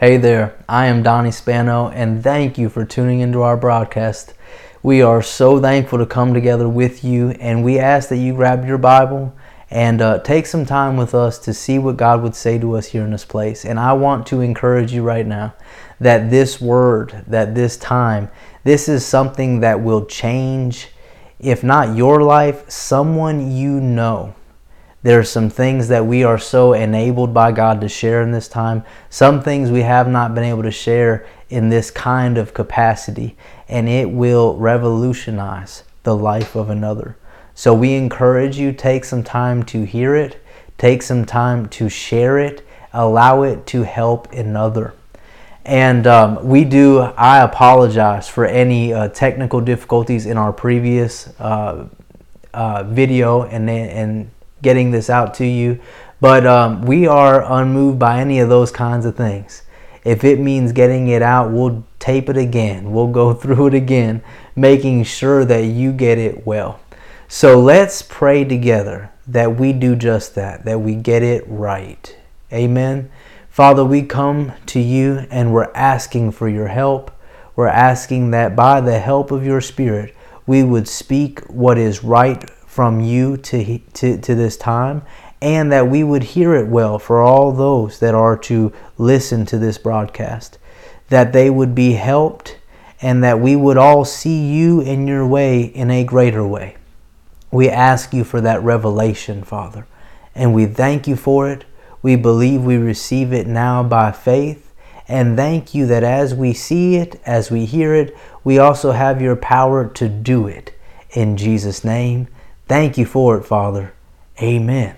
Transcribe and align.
Hey 0.00 0.16
there, 0.16 0.54
I 0.66 0.86
am 0.86 1.02
Donnie 1.02 1.30
Spano, 1.30 1.90
and 1.90 2.24
thank 2.24 2.56
you 2.56 2.70
for 2.70 2.86
tuning 2.86 3.20
into 3.20 3.42
our 3.42 3.58
broadcast. 3.58 4.32
We 4.82 5.02
are 5.02 5.20
so 5.20 5.60
thankful 5.60 5.98
to 5.98 6.06
come 6.06 6.32
together 6.32 6.70
with 6.70 7.04
you, 7.04 7.32
and 7.32 7.62
we 7.62 7.78
ask 7.78 8.08
that 8.08 8.16
you 8.16 8.32
grab 8.32 8.66
your 8.66 8.78
Bible 8.78 9.34
and 9.68 10.00
uh, 10.00 10.20
take 10.20 10.46
some 10.46 10.64
time 10.64 10.96
with 10.96 11.14
us 11.14 11.38
to 11.40 11.52
see 11.52 11.78
what 11.78 11.98
God 11.98 12.22
would 12.22 12.34
say 12.34 12.58
to 12.60 12.78
us 12.78 12.86
here 12.86 13.02
in 13.04 13.10
this 13.10 13.26
place. 13.26 13.66
And 13.66 13.78
I 13.78 13.92
want 13.92 14.26
to 14.28 14.40
encourage 14.40 14.90
you 14.90 15.02
right 15.02 15.26
now 15.26 15.52
that 16.00 16.30
this 16.30 16.62
word, 16.62 17.22
that 17.26 17.54
this 17.54 17.76
time, 17.76 18.30
this 18.64 18.88
is 18.88 19.04
something 19.04 19.60
that 19.60 19.82
will 19.82 20.06
change, 20.06 20.88
if 21.38 21.62
not 21.62 21.94
your 21.94 22.22
life, 22.22 22.70
someone 22.70 23.54
you 23.54 23.78
know. 23.82 24.34
There 25.02 25.18
are 25.18 25.24
some 25.24 25.48
things 25.48 25.88
that 25.88 26.04
we 26.04 26.24
are 26.24 26.38
so 26.38 26.74
enabled 26.74 27.32
by 27.32 27.52
God 27.52 27.80
to 27.80 27.88
share 27.88 28.20
in 28.20 28.32
this 28.32 28.48
time. 28.48 28.84
Some 29.08 29.42
things 29.42 29.70
we 29.70 29.80
have 29.80 30.08
not 30.08 30.34
been 30.34 30.44
able 30.44 30.62
to 30.62 30.70
share 30.70 31.26
in 31.48 31.70
this 31.70 31.90
kind 31.90 32.36
of 32.36 32.52
capacity, 32.52 33.36
and 33.66 33.88
it 33.88 34.10
will 34.10 34.56
revolutionize 34.58 35.84
the 36.02 36.14
life 36.14 36.54
of 36.54 36.68
another. 36.68 37.16
So 37.54 37.72
we 37.72 37.94
encourage 37.94 38.58
you 38.58 38.72
take 38.72 39.04
some 39.04 39.22
time 39.22 39.62
to 39.64 39.84
hear 39.84 40.14
it, 40.14 40.42
take 40.76 41.02
some 41.02 41.24
time 41.24 41.68
to 41.70 41.88
share 41.88 42.38
it, 42.38 42.66
allow 42.92 43.42
it 43.42 43.66
to 43.68 43.82
help 43.82 44.30
another. 44.32 44.94
And 45.64 46.06
um, 46.06 46.46
we 46.46 46.64
do, 46.64 46.98
I 46.98 47.42
apologize 47.42 48.28
for 48.28 48.44
any 48.44 48.92
uh, 48.92 49.08
technical 49.08 49.60
difficulties 49.60 50.26
in 50.26 50.36
our 50.36 50.52
previous 50.52 51.28
uh, 51.40 51.88
uh, 52.52 52.82
video 52.84 53.42
and, 53.42 53.68
and 53.68 54.30
getting 54.62 54.90
this 54.90 55.10
out 55.10 55.34
to 55.34 55.46
you. 55.46 55.80
But 56.20 56.46
um, 56.46 56.82
we 56.82 57.06
are 57.06 57.42
unmoved 57.60 57.98
by 57.98 58.20
any 58.20 58.40
of 58.40 58.48
those 58.48 58.70
kinds 58.70 59.06
of 59.06 59.16
things. 59.16 59.62
If 60.04 60.24
it 60.24 60.38
means 60.38 60.72
getting 60.72 61.08
it 61.08 61.22
out, 61.22 61.50
we'll 61.50 61.84
tape 61.98 62.28
it 62.28 62.36
again. 62.36 62.92
We'll 62.92 63.08
go 63.08 63.34
through 63.34 63.68
it 63.68 63.74
again, 63.74 64.22
making 64.54 65.04
sure 65.04 65.44
that 65.44 65.64
you 65.64 65.92
get 65.92 66.18
it 66.18 66.46
well. 66.46 66.80
So 67.28 67.60
let's 67.60 68.02
pray 68.02 68.44
together 68.44 69.12
that 69.26 69.56
we 69.56 69.72
do 69.72 69.94
just 69.94 70.34
that, 70.34 70.64
that 70.64 70.80
we 70.80 70.96
get 70.96 71.22
it 71.22 71.44
right. 71.46 72.16
Amen. 72.52 73.10
Father, 73.48 73.84
we 73.84 74.02
come 74.02 74.52
to 74.66 74.80
you 74.80 75.26
and 75.30 75.52
we're 75.52 75.70
asking 75.74 76.32
for 76.32 76.48
your 76.48 76.68
help. 76.68 77.10
We're 77.54 77.68
asking 77.68 78.32
that 78.32 78.56
by 78.56 78.80
the 78.80 78.98
help 78.98 79.30
of 79.30 79.44
your 79.46 79.60
Spirit, 79.60 80.14
we 80.46 80.64
would 80.64 80.88
speak 80.88 81.40
what 81.48 81.78
is 81.78 82.02
right 82.02 82.50
from 82.70 83.00
you 83.00 83.36
to, 83.36 83.78
to, 83.78 84.16
to 84.16 84.32
this 84.36 84.56
time, 84.56 85.02
and 85.42 85.72
that 85.72 85.88
we 85.88 86.04
would 86.04 86.22
hear 86.22 86.54
it 86.54 86.68
well 86.68 87.00
for 87.00 87.20
all 87.20 87.50
those 87.50 87.98
that 87.98 88.14
are 88.14 88.36
to 88.36 88.72
listen 88.96 89.44
to 89.44 89.58
this 89.58 89.76
broadcast, 89.76 90.56
that 91.08 91.32
they 91.32 91.50
would 91.50 91.74
be 91.74 91.94
helped, 91.94 92.56
and 93.02 93.24
that 93.24 93.40
we 93.40 93.56
would 93.56 93.76
all 93.76 94.04
see 94.04 94.46
you 94.46 94.80
in 94.80 95.08
your 95.08 95.26
way 95.26 95.62
in 95.62 95.90
a 95.90 96.04
greater 96.04 96.46
way. 96.46 96.76
We 97.50 97.68
ask 97.68 98.14
you 98.14 98.22
for 98.22 98.40
that 98.40 98.62
revelation, 98.62 99.42
Father, 99.42 99.84
and 100.32 100.54
we 100.54 100.66
thank 100.66 101.08
you 101.08 101.16
for 101.16 101.50
it. 101.50 101.64
We 102.02 102.14
believe 102.14 102.62
we 102.62 102.76
receive 102.76 103.32
it 103.32 103.48
now 103.48 103.82
by 103.82 104.12
faith. 104.12 104.72
And 105.08 105.36
thank 105.36 105.74
you 105.74 105.86
that 105.86 106.04
as 106.04 106.36
we 106.36 106.52
see 106.52 106.94
it, 106.94 107.20
as 107.26 107.50
we 107.50 107.64
hear 107.64 107.96
it, 107.96 108.16
we 108.44 108.60
also 108.60 108.92
have 108.92 109.20
your 109.20 109.34
power 109.34 109.88
to 109.88 110.08
do 110.08 110.46
it. 110.46 110.72
In 111.10 111.36
Jesus' 111.36 111.82
name, 111.82 112.28
thank 112.70 112.96
you 112.96 113.04
for 113.04 113.36
it, 113.36 113.42
Father. 113.42 113.92
Amen. 114.40 114.94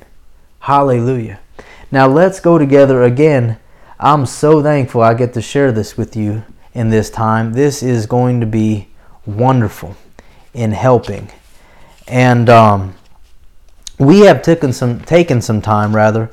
Hallelujah. 0.61 1.41
Now 1.91 2.07
let's 2.07 2.39
go 2.39 2.59
together 2.59 3.03
again. 3.03 3.59
I'm 3.99 4.27
so 4.27 4.63
thankful 4.63 5.01
I 5.01 5.15
get 5.15 5.33
to 5.33 5.41
share 5.41 5.73
this 5.73 5.97
with 5.97 6.15
you 6.15 6.45
in 6.75 6.91
this 6.91 7.09
time. 7.09 7.55
This 7.55 7.83
is 7.83 8.05
going 8.05 8.41
to 8.41 8.47
be 8.47 8.89
wonderful 9.25 9.97
in 10.53 10.73
helping. 10.73 11.31
And 12.07 12.51
um, 12.51 12.95
we 13.99 14.21
have 14.21 14.43
taken 14.43 14.75
some 14.75 15.01
taken 15.01 15.41
some 15.41 15.63
time 15.63 15.97
rather 15.97 16.31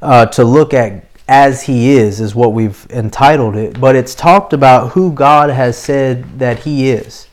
uh, 0.00 0.26
to 0.26 0.44
look 0.44 0.72
at 0.72 1.04
as 1.26 1.62
he 1.64 1.96
is 1.96 2.20
is 2.20 2.36
what 2.36 2.52
we've 2.52 2.86
entitled 2.90 3.56
it 3.56 3.80
but 3.80 3.96
it's 3.96 4.14
talked 4.14 4.52
about 4.52 4.92
who 4.92 5.12
god 5.12 5.50
has 5.50 5.76
said 5.76 6.38
that 6.38 6.60
he 6.60 6.88
is 6.88 7.26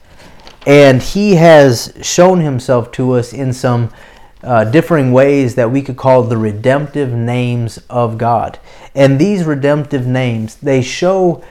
and 0.65 1.01
he 1.01 1.35
has 1.35 1.93
shown 2.01 2.39
himself 2.39 2.91
to 2.91 3.13
us 3.13 3.33
in 3.33 3.53
some 3.53 3.89
uh, 4.43 4.63
differing 4.65 5.11
ways 5.11 5.55
that 5.55 5.71
we 5.71 5.81
could 5.81 5.97
call 5.97 6.23
the 6.23 6.37
redemptive 6.37 7.11
names 7.11 7.79
of 7.89 8.17
god 8.17 8.59
and 8.93 9.19
these 9.19 9.43
redemptive 9.43 10.05
names 10.05 10.55
they 10.55 10.81
show 10.81 11.43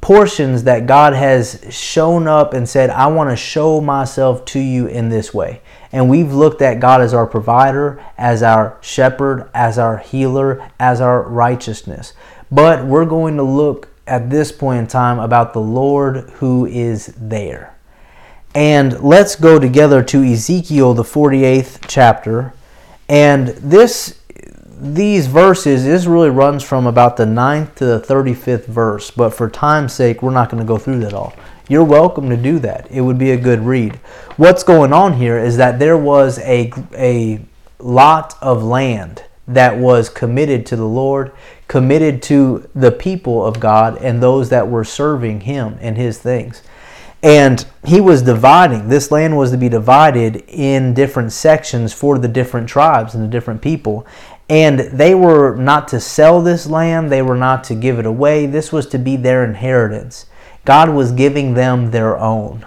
portions 0.00 0.62
that 0.64 0.86
god 0.86 1.12
has 1.12 1.64
shown 1.70 2.28
up 2.28 2.54
and 2.54 2.68
said 2.68 2.90
i 2.90 3.06
want 3.06 3.28
to 3.28 3.36
show 3.36 3.80
myself 3.80 4.44
to 4.44 4.60
you 4.60 4.86
in 4.86 5.08
this 5.08 5.34
way 5.34 5.60
and 5.92 6.08
we've 6.08 6.32
looked 6.32 6.62
at 6.62 6.80
God 6.80 7.00
as 7.00 7.12
our 7.12 7.26
provider, 7.26 8.02
as 8.16 8.42
our 8.42 8.78
shepherd, 8.80 9.50
as 9.52 9.78
our 9.78 9.98
healer, 9.98 10.70
as 10.78 11.00
our 11.00 11.22
righteousness. 11.22 12.12
But 12.50 12.84
we're 12.84 13.06
going 13.06 13.36
to 13.36 13.42
look 13.42 13.88
at 14.06 14.30
this 14.30 14.52
point 14.52 14.80
in 14.80 14.86
time 14.86 15.18
about 15.18 15.52
the 15.52 15.60
Lord 15.60 16.30
who 16.34 16.66
is 16.66 17.06
there. 17.16 17.74
And 18.54 19.00
let's 19.00 19.36
go 19.36 19.58
together 19.58 20.02
to 20.04 20.24
Ezekiel 20.24 20.94
the 20.94 21.02
48th 21.02 21.84
chapter. 21.86 22.52
And 23.08 23.48
this 23.48 24.16
these 24.82 25.26
verses, 25.26 25.84
this 25.84 26.06
really 26.06 26.30
runs 26.30 26.62
from 26.62 26.86
about 26.86 27.18
the 27.18 27.26
9th 27.26 27.74
to 27.74 27.84
the 27.84 28.00
35th 28.00 28.64
verse, 28.64 29.10
but 29.10 29.28
for 29.28 29.50
time's 29.50 29.92
sake, 29.92 30.22
we're 30.22 30.30
not 30.30 30.48
going 30.48 30.62
to 30.62 30.66
go 30.66 30.78
through 30.78 31.00
that 31.00 31.12
all 31.12 31.34
you're 31.70 31.84
welcome 31.84 32.28
to 32.28 32.36
do 32.36 32.58
that. 32.58 32.90
It 32.90 33.00
would 33.00 33.16
be 33.16 33.30
a 33.30 33.36
good 33.36 33.60
read. 33.60 33.94
What's 34.36 34.64
going 34.64 34.92
on 34.92 35.12
here 35.12 35.38
is 35.38 35.56
that 35.58 35.78
there 35.78 35.96
was 35.96 36.40
a, 36.40 36.72
a 36.94 37.40
lot 37.78 38.36
of 38.42 38.64
land 38.64 39.22
that 39.46 39.78
was 39.78 40.08
committed 40.08 40.66
to 40.66 40.74
the 40.74 40.84
Lord, 40.84 41.30
committed 41.68 42.24
to 42.24 42.68
the 42.74 42.90
people 42.90 43.46
of 43.46 43.60
God, 43.60 43.98
and 43.98 44.20
those 44.20 44.48
that 44.48 44.68
were 44.68 44.82
serving 44.82 45.42
Him 45.42 45.78
and 45.80 45.96
His 45.96 46.18
things. 46.18 46.60
And 47.22 47.64
He 47.84 48.00
was 48.00 48.22
dividing, 48.22 48.88
this 48.88 49.10
land 49.10 49.36
was 49.36 49.50
to 49.50 49.56
be 49.56 49.68
divided 49.68 50.44
in 50.48 50.94
different 50.94 51.32
sections 51.32 51.92
for 51.92 52.18
the 52.18 52.28
different 52.28 52.68
tribes 52.68 53.14
and 53.14 53.22
the 53.22 53.28
different 53.28 53.62
people. 53.62 54.06
And 54.48 54.80
they 54.80 55.14
were 55.14 55.54
not 55.54 55.86
to 55.88 56.00
sell 56.00 56.42
this 56.42 56.66
land, 56.66 57.10
they 57.10 57.22
were 57.22 57.36
not 57.36 57.62
to 57.64 57.74
give 57.74 57.98
it 57.98 58.06
away. 58.06 58.46
This 58.46 58.72
was 58.72 58.86
to 58.88 58.98
be 58.98 59.16
their 59.16 59.44
inheritance. 59.44 60.26
God 60.64 60.90
was 60.90 61.12
giving 61.12 61.54
them 61.54 61.90
their 61.90 62.18
own, 62.18 62.66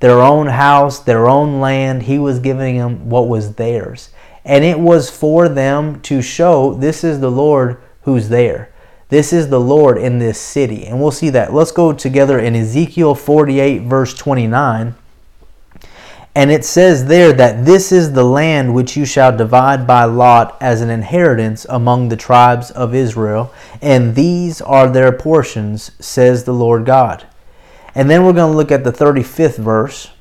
their 0.00 0.20
own 0.20 0.48
house, 0.48 0.98
their 0.98 1.28
own 1.28 1.60
land. 1.60 2.02
He 2.02 2.18
was 2.18 2.38
giving 2.38 2.78
them 2.78 3.08
what 3.08 3.28
was 3.28 3.54
theirs. 3.54 4.10
And 4.44 4.64
it 4.64 4.80
was 4.80 5.10
for 5.10 5.48
them 5.48 6.00
to 6.02 6.22
show 6.22 6.74
this 6.74 7.04
is 7.04 7.20
the 7.20 7.30
Lord 7.30 7.80
who's 8.02 8.28
there. 8.28 8.69
This 9.10 9.32
is 9.32 9.48
the 9.48 9.60
Lord 9.60 9.98
in 9.98 10.18
this 10.18 10.40
city. 10.40 10.86
And 10.86 11.00
we'll 11.00 11.10
see 11.10 11.30
that. 11.30 11.52
Let's 11.52 11.72
go 11.72 11.92
together 11.92 12.38
in 12.38 12.56
Ezekiel 12.56 13.14
48, 13.14 13.82
verse 13.82 14.14
29. 14.14 14.94
And 16.34 16.50
it 16.52 16.64
says 16.64 17.06
there 17.06 17.32
that 17.32 17.64
this 17.64 17.90
is 17.90 18.12
the 18.12 18.24
land 18.24 18.72
which 18.72 18.96
you 18.96 19.04
shall 19.04 19.36
divide 19.36 19.84
by 19.84 20.04
lot 20.04 20.56
as 20.60 20.80
an 20.80 20.88
inheritance 20.88 21.66
among 21.68 22.08
the 22.08 22.16
tribes 22.16 22.70
of 22.70 22.94
Israel, 22.94 23.52
and 23.82 24.14
these 24.14 24.62
are 24.62 24.88
their 24.88 25.10
portions, 25.10 25.90
says 25.98 26.44
the 26.44 26.54
Lord 26.54 26.86
God. 26.86 27.26
And 27.96 28.08
then 28.08 28.24
we're 28.24 28.32
going 28.32 28.52
to 28.52 28.56
look 28.56 28.70
at 28.70 28.84
the 28.84 28.92
35th 28.92 29.58
verse. 29.58 30.12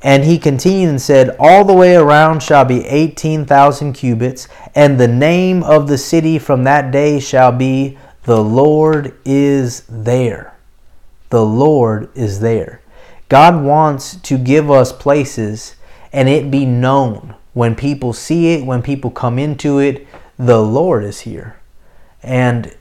And 0.00 0.24
he 0.24 0.38
continued 0.38 0.90
and 0.90 1.02
said, 1.02 1.36
All 1.38 1.64
the 1.64 1.74
way 1.74 1.96
around 1.96 2.42
shall 2.42 2.64
be 2.64 2.84
18,000 2.86 3.92
cubits, 3.94 4.46
and 4.74 4.98
the 4.98 5.08
name 5.08 5.62
of 5.62 5.88
the 5.88 5.98
city 5.98 6.38
from 6.38 6.64
that 6.64 6.90
day 6.90 7.18
shall 7.18 7.52
be, 7.52 7.98
The 8.24 8.42
Lord 8.42 9.18
is 9.24 9.82
there. 9.88 10.56
The 11.30 11.44
Lord 11.44 12.10
is 12.14 12.40
there. 12.40 12.80
God 13.28 13.62
wants 13.62 14.16
to 14.16 14.38
give 14.38 14.70
us 14.70 14.92
places 14.92 15.74
and 16.12 16.28
it 16.28 16.50
be 16.50 16.64
known. 16.64 17.34
When 17.52 17.74
people 17.74 18.12
see 18.12 18.54
it, 18.54 18.64
when 18.64 18.82
people 18.82 19.10
come 19.10 19.38
into 19.38 19.78
it, 19.78 20.06
the 20.38 20.62
Lord 20.62 21.04
is 21.04 21.20
here. 21.20 21.56
And 22.22 22.74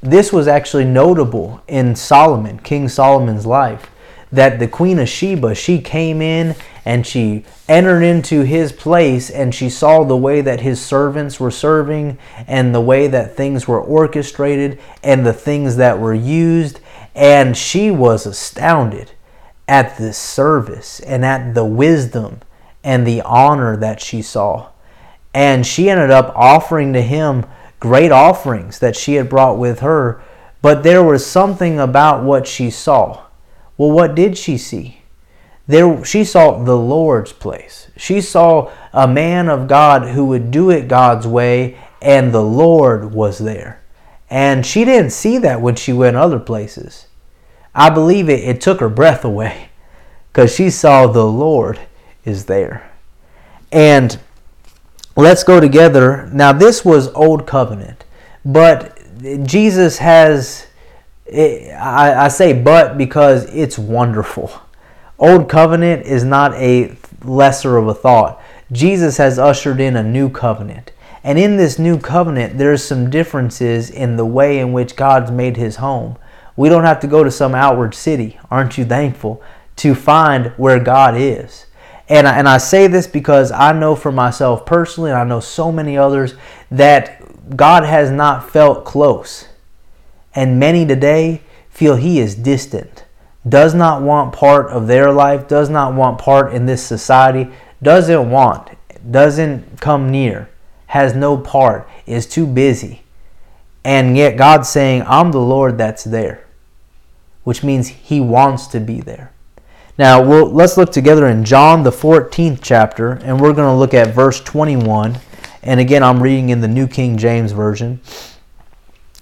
this 0.00 0.32
was 0.32 0.48
actually 0.48 0.84
notable 0.84 1.62
in 1.68 1.94
Solomon, 1.94 2.58
King 2.58 2.88
Solomon's 2.88 3.46
life, 3.46 3.90
that 4.32 4.58
the 4.58 4.66
Queen 4.66 4.98
of 4.98 5.08
Sheba, 5.08 5.54
she 5.54 5.78
came 5.78 6.22
in 6.22 6.56
and 6.84 7.06
she 7.06 7.44
entered 7.68 8.02
into 8.02 8.42
his 8.42 8.72
place 8.72 9.30
and 9.30 9.54
she 9.54 9.68
saw 9.68 10.02
the 10.02 10.16
way 10.16 10.40
that 10.40 10.62
his 10.62 10.80
servants 10.80 11.38
were 11.38 11.50
serving 11.50 12.18
and 12.46 12.74
the 12.74 12.80
way 12.80 13.06
that 13.06 13.36
things 13.36 13.68
were 13.68 13.80
orchestrated 13.80 14.80
and 15.02 15.24
the 15.24 15.34
things 15.34 15.76
that 15.76 15.98
were 16.00 16.14
used. 16.14 16.80
And 17.14 17.56
she 17.56 17.90
was 17.90 18.26
astounded 18.26 19.12
at 19.68 19.98
the 19.98 20.12
service 20.12 20.98
and 21.00 21.24
at 21.24 21.54
the 21.54 21.64
wisdom 21.64 22.40
and 22.82 23.06
the 23.06 23.20
honor 23.22 23.76
that 23.76 24.00
she 24.00 24.22
saw. 24.22 24.70
And 25.34 25.66
she 25.66 25.88
ended 25.88 26.10
up 26.10 26.32
offering 26.34 26.92
to 26.94 27.02
him 27.02 27.44
great 27.78 28.12
offerings 28.12 28.78
that 28.78 28.96
she 28.96 29.14
had 29.14 29.28
brought 29.28 29.58
with 29.58 29.80
her 29.80 30.22
But 30.62 30.84
there 30.84 31.02
was 31.02 31.26
something 31.26 31.80
about 31.80 32.22
what 32.22 32.46
she 32.46 32.70
saw. 32.70 33.24
Well, 33.76 33.90
what 33.90 34.14
did 34.14 34.36
she 34.36 34.58
see? 34.58 35.02
There, 35.66 36.04
she 36.04 36.24
saw 36.24 36.62
the 36.62 36.76
Lord's 36.76 37.32
place. 37.32 37.90
She 37.96 38.20
saw 38.20 38.70
a 38.92 39.06
man 39.06 39.48
of 39.48 39.68
God 39.68 40.08
who 40.08 40.24
would 40.26 40.50
do 40.50 40.70
it 40.70 40.88
God's 40.88 41.26
way, 41.26 41.78
and 42.00 42.32
the 42.32 42.42
Lord 42.42 43.14
was 43.14 43.38
there. 43.38 43.82
And 44.28 44.64
she 44.66 44.84
didn't 44.84 45.12
see 45.12 45.38
that 45.38 45.60
when 45.60 45.76
she 45.76 45.92
went 45.92 46.16
other 46.16 46.38
places. 46.38 47.06
I 47.74 47.90
believe 47.90 48.28
it, 48.28 48.40
it 48.40 48.60
took 48.60 48.80
her 48.80 48.88
breath 48.88 49.24
away 49.24 49.68
because 50.32 50.54
she 50.54 50.70
saw 50.70 51.06
the 51.06 51.26
Lord 51.26 51.78
is 52.24 52.46
there. 52.46 52.90
And 53.70 54.18
let's 55.16 55.44
go 55.44 55.60
together. 55.60 56.28
Now, 56.32 56.52
this 56.52 56.84
was 56.84 57.08
Old 57.14 57.46
Covenant, 57.46 58.04
but 58.44 58.98
Jesus 59.44 59.98
has, 59.98 60.66
I, 61.32 62.24
I 62.24 62.28
say 62.28 62.52
but 62.52 62.98
because 62.98 63.44
it's 63.54 63.78
wonderful. 63.78 64.52
Old 65.18 65.48
Covenant 65.48 66.04
is 66.04 66.24
not 66.24 66.52
a 66.54 66.96
lesser 67.22 67.76
of 67.76 67.88
a 67.88 67.94
thought. 67.94 68.42
Jesus 68.72 69.18
has 69.18 69.38
ushered 69.38 69.80
in 69.80 69.96
a 69.96 70.02
new 70.02 70.28
covenant. 70.28 70.92
And 71.24 71.38
in 71.38 71.56
this 71.56 71.78
new 71.78 71.98
covenant, 71.98 72.58
there's 72.58 72.84
some 72.84 73.08
differences 73.08 73.90
in 73.90 74.16
the 74.16 74.26
way 74.26 74.58
in 74.58 74.72
which 74.72 74.96
God's 74.96 75.30
made 75.30 75.56
his 75.56 75.76
home. 75.76 76.16
We 76.56 76.68
don't 76.68 76.84
have 76.84 77.00
to 77.00 77.06
go 77.06 77.22
to 77.22 77.30
some 77.30 77.54
outward 77.54 77.94
city, 77.94 78.38
aren't 78.50 78.76
you 78.76 78.84
thankful, 78.84 79.42
to 79.76 79.94
find 79.94 80.46
where 80.56 80.80
God 80.80 81.16
is. 81.16 81.66
And 82.08 82.26
I, 82.26 82.36
and 82.38 82.48
I 82.48 82.58
say 82.58 82.88
this 82.88 83.06
because 83.06 83.52
I 83.52 83.72
know 83.72 83.94
for 83.94 84.12
myself 84.12 84.66
personally, 84.66 85.12
and 85.12 85.20
I 85.20 85.24
know 85.24 85.40
so 85.40 85.70
many 85.70 85.96
others, 85.96 86.34
that 86.70 87.56
God 87.56 87.84
has 87.84 88.10
not 88.10 88.50
felt 88.50 88.84
close. 88.84 89.46
And 90.34 90.58
many 90.58 90.86
today 90.86 91.42
feel 91.70 91.96
he 91.96 92.20
is 92.20 92.34
distant, 92.34 93.04
does 93.48 93.74
not 93.74 94.02
want 94.02 94.32
part 94.32 94.70
of 94.70 94.86
their 94.86 95.10
life, 95.12 95.48
does 95.48 95.68
not 95.68 95.94
want 95.94 96.18
part 96.18 96.52
in 96.52 96.66
this 96.66 96.84
society, 96.84 97.50
doesn't 97.82 98.30
want, 98.30 98.70
doesn't 99.10 99.80
come 99.80 100.10
near, 100.10 100.48
has 100.86 101.14
no 101.14 101.36
part, 101.36 101.88
is 102.06 102.26
too 102.26 102.46
busy. 102.46 103.02
And 103.84 104.16
yet 104.16 104.36
God's 104.36 104.68
saying, 104.68 105.02
I'm 105.06 105.32
the 105.32 105.40
Lord 105.40 105.76
that's 105.76 106.04
there, 106.04 106.46
which 107.44 107.64
means 107.64 107.88
he 107.88 108.20
wants 108.20 108.66
to 108.68 108.80
be 108.80 109.00
there. 109.00 109.32
Now, 109.98 110.22
we'll, 110.26 110.50
let's 110.50 110.76
look 110.76 110.90
together 110.92 111.26
in 111.26 111.44
John, 111.44 111.82
the 111.82 111.90
14th 111.90 112.60
chapter, 112.62 113.12
and 113.12 113.40
we're 113.40 113.52
going 113.52 113.68
to 113.72 113.78
look 113.78 113.92
at 113.92 114.14
verse 114.14 114.40
21. 114.40 115.18
And 115.62 115.80
again, 115.80 116.02
I'm 116.02 116.22
reading 116.22 116.48
in 116.48 116.60
the 116.60 116.68
New 116.68 116.86
King 116.86 117.18
James 117.18 117.52
Version. 117.52 118.00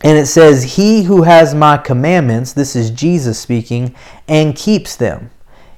And 0.03 0.17
it 0.17 0.27
says, 0.27 0.77
He 0.77 1.05
who 1.05 1.23
has 1.23 1.55
my 1.55 1.77
commandments, 1.77 2.53
this 2.53 2.75
is 2.75 2.91
Jesus 2.91 3.39
speaking, 3.39 3.95
and 4.27 4.57
keeps 4.57 4.97
them, 4.97 5.31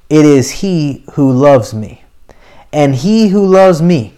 it 0.09 0.25
is 0.25 0.51
he 0.51 1.03
who 1.13 1.31
loves 1.31 1.73
me. 1.73 2.03
And 2.71 2.95
he 2.95 3.29
who 3.29 3.45
loves 3.45 3.81
me 3.81 4.13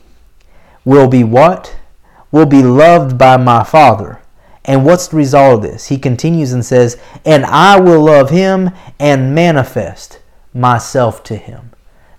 will 0.84 1.08
be 1.08 1.24
what? 1.24 1.76
Will 2.32 2.46
be 2.46 2.64
loved 2.64 3.18
by 3.18 3.38
my 3.38 3.64
Father. 3.64 4.22
And 4.64 4.84
what's 4.84 5.08
the 5.08 5.18
result 5.18 5.56
of 5.56 5.62
this? 5.62 5.88
He 5.88 5.98
continues 5.98 6.52
and 6.52 6.66
says, 6.66 7.00
And 7.24 7.46
I 7.46 7.80
will 7.80 8.04
love 8.04 8.30
him 8.30 8.72
and 9.00 9.36
manifest 9.36 10.20
myself 10.54 11.24
to 11.24 11.36
him. 11.36 11.72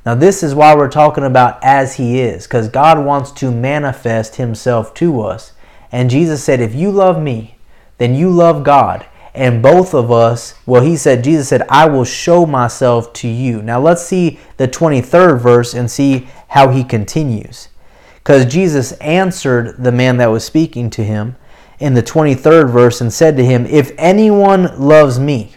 Now, 0.04 0.14
this 0.14 0.42
is 0.42 0.54
why 0.54 0.76
we're 0.76 0.88
talking 0.88 1.24
about 1.24 1.58
as 1.64 1.96
he 1.96 2.20
is, 2.20 2.46
because 2.46 2.68
God 2.68 3.04
wants 3.04 3.32
to 3.32 3.50
manifest 3.50 4.36
himself 4.36 4.94
to 4.94 5.20
us. 5.20 5.52
And 5.90 6.08
Jesus 6.08 6.44
said, 6.44 6.60
If 6.60 6.74
you 6.74 6.92
love 6.92 7.20
me, 7.20 7.55
then 7.98 8.14
you 8.14 8.30
love 8.30 8.64
God. 8.64 9.06
And 9.34 9.62
both 9.62 9.92
of 9.92 10.10
us, 10.10 10.54
well, 10.64 10.82
he 10.82 10.96
said, 10.96 11.22
Jesus 11.22 11.48
said, 11.48 11.62
I 11.68 11.86
will 11.86 12.04
show 12.04 12.46
myself 12.46 13.12
to 13.14 13.28
you. 13.28 13.60
Now, 13.60 13.78
let's 13.78 14.02
see 14.02 14.40
the 14.56 14.66
23rd 14.66 15.40
verse 15.40 15.74
and 15.74 15.90
see 15.90 16.28
how 16.48 16.70
he 16.70 16.82
continues. 16.82 17.68
Because 18.14 18.46
Jesus 18.46 18.92
answered 18.92 19.76
the 19.84 19.92
man 19.92 20.16
that 20.16 20.30
was 20.30 20.42
speaking 20.42 20.88
to 20.90 21.04
him 21.04 21.36
in 21.78 21.92
the 21.92 22.02
23rd 22.02 22.70
verse 22.70 23.02
and 23.02 23.12
said 23.12 23.36
to 23.36 23.44
him, 23.44 23.66
If 23.66 23.92
anyone 23.98 24.80
loves 24.80 25.18
me, 25.18 25.52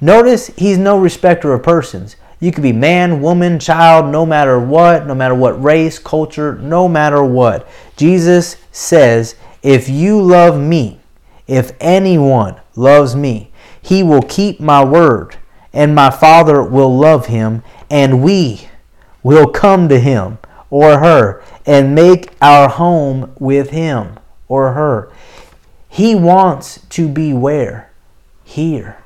notice 0.00 0.46
he's 0.56 0.78
no 0.78 0.98
respecter 0.98 1.52
of 1.52 1.64
persons. 1.64 2.16
You 2.38 2.52
could 2.52 2.62
be 2.62 2.72
man, 2.72 3.20
woman, 3.20 3.58
child, 3.58 4.12
no 4.12 4.24
matter 4.24 4.60
what, 4.60 5.06
no 5.06 5.14
matter 5.14 5.34
what 5.34 5.62
race, 5.62 5.98
culture, 5.98 6.54
no 6.54 6.88
matter 6.88 7.24
what. 7.24 7.68
Jesus 7.96 8.56
says, 8.70 9.34
If 9.62 9.88
you 9.88 10.22
love 10.22 10.60
me, 10.60 11.00
if 11.46 11.72
anyone 11.80 12.60
loves 12.74 13.14
me, 13.14 13.52
he 13.80 14.02
will 14.02 14.22
keep 14.22 14.60
my 14.60 14.84
word, 14.84 15.36
and 15.72 15.94
my 15.94 16.10
Father 16.10 16.62
will 16.62 16.96
love 16.96 17.26
him, 17.26 17.62
and 17.90 18.22
we 18.22 18.68
will 19.22 19.48
come 19.48 19.88
to 19.88 19.98
him 19.98 20.38
or 20.70 20.98
her 20.98 21.42
and 21.66 21.94
make 21.94 22.30
our 22.40 22.68
home 22.68 23.32
with 23.38 23.70
him 23.70 24.18
or 24.48 24.72
her. 24.72 25.10
He 25.88 26.14
wants 26.14 26.80
to 26.90 27.08
be 27.08 27.32
where? 27.32 27.90
Here. 28.42 28.98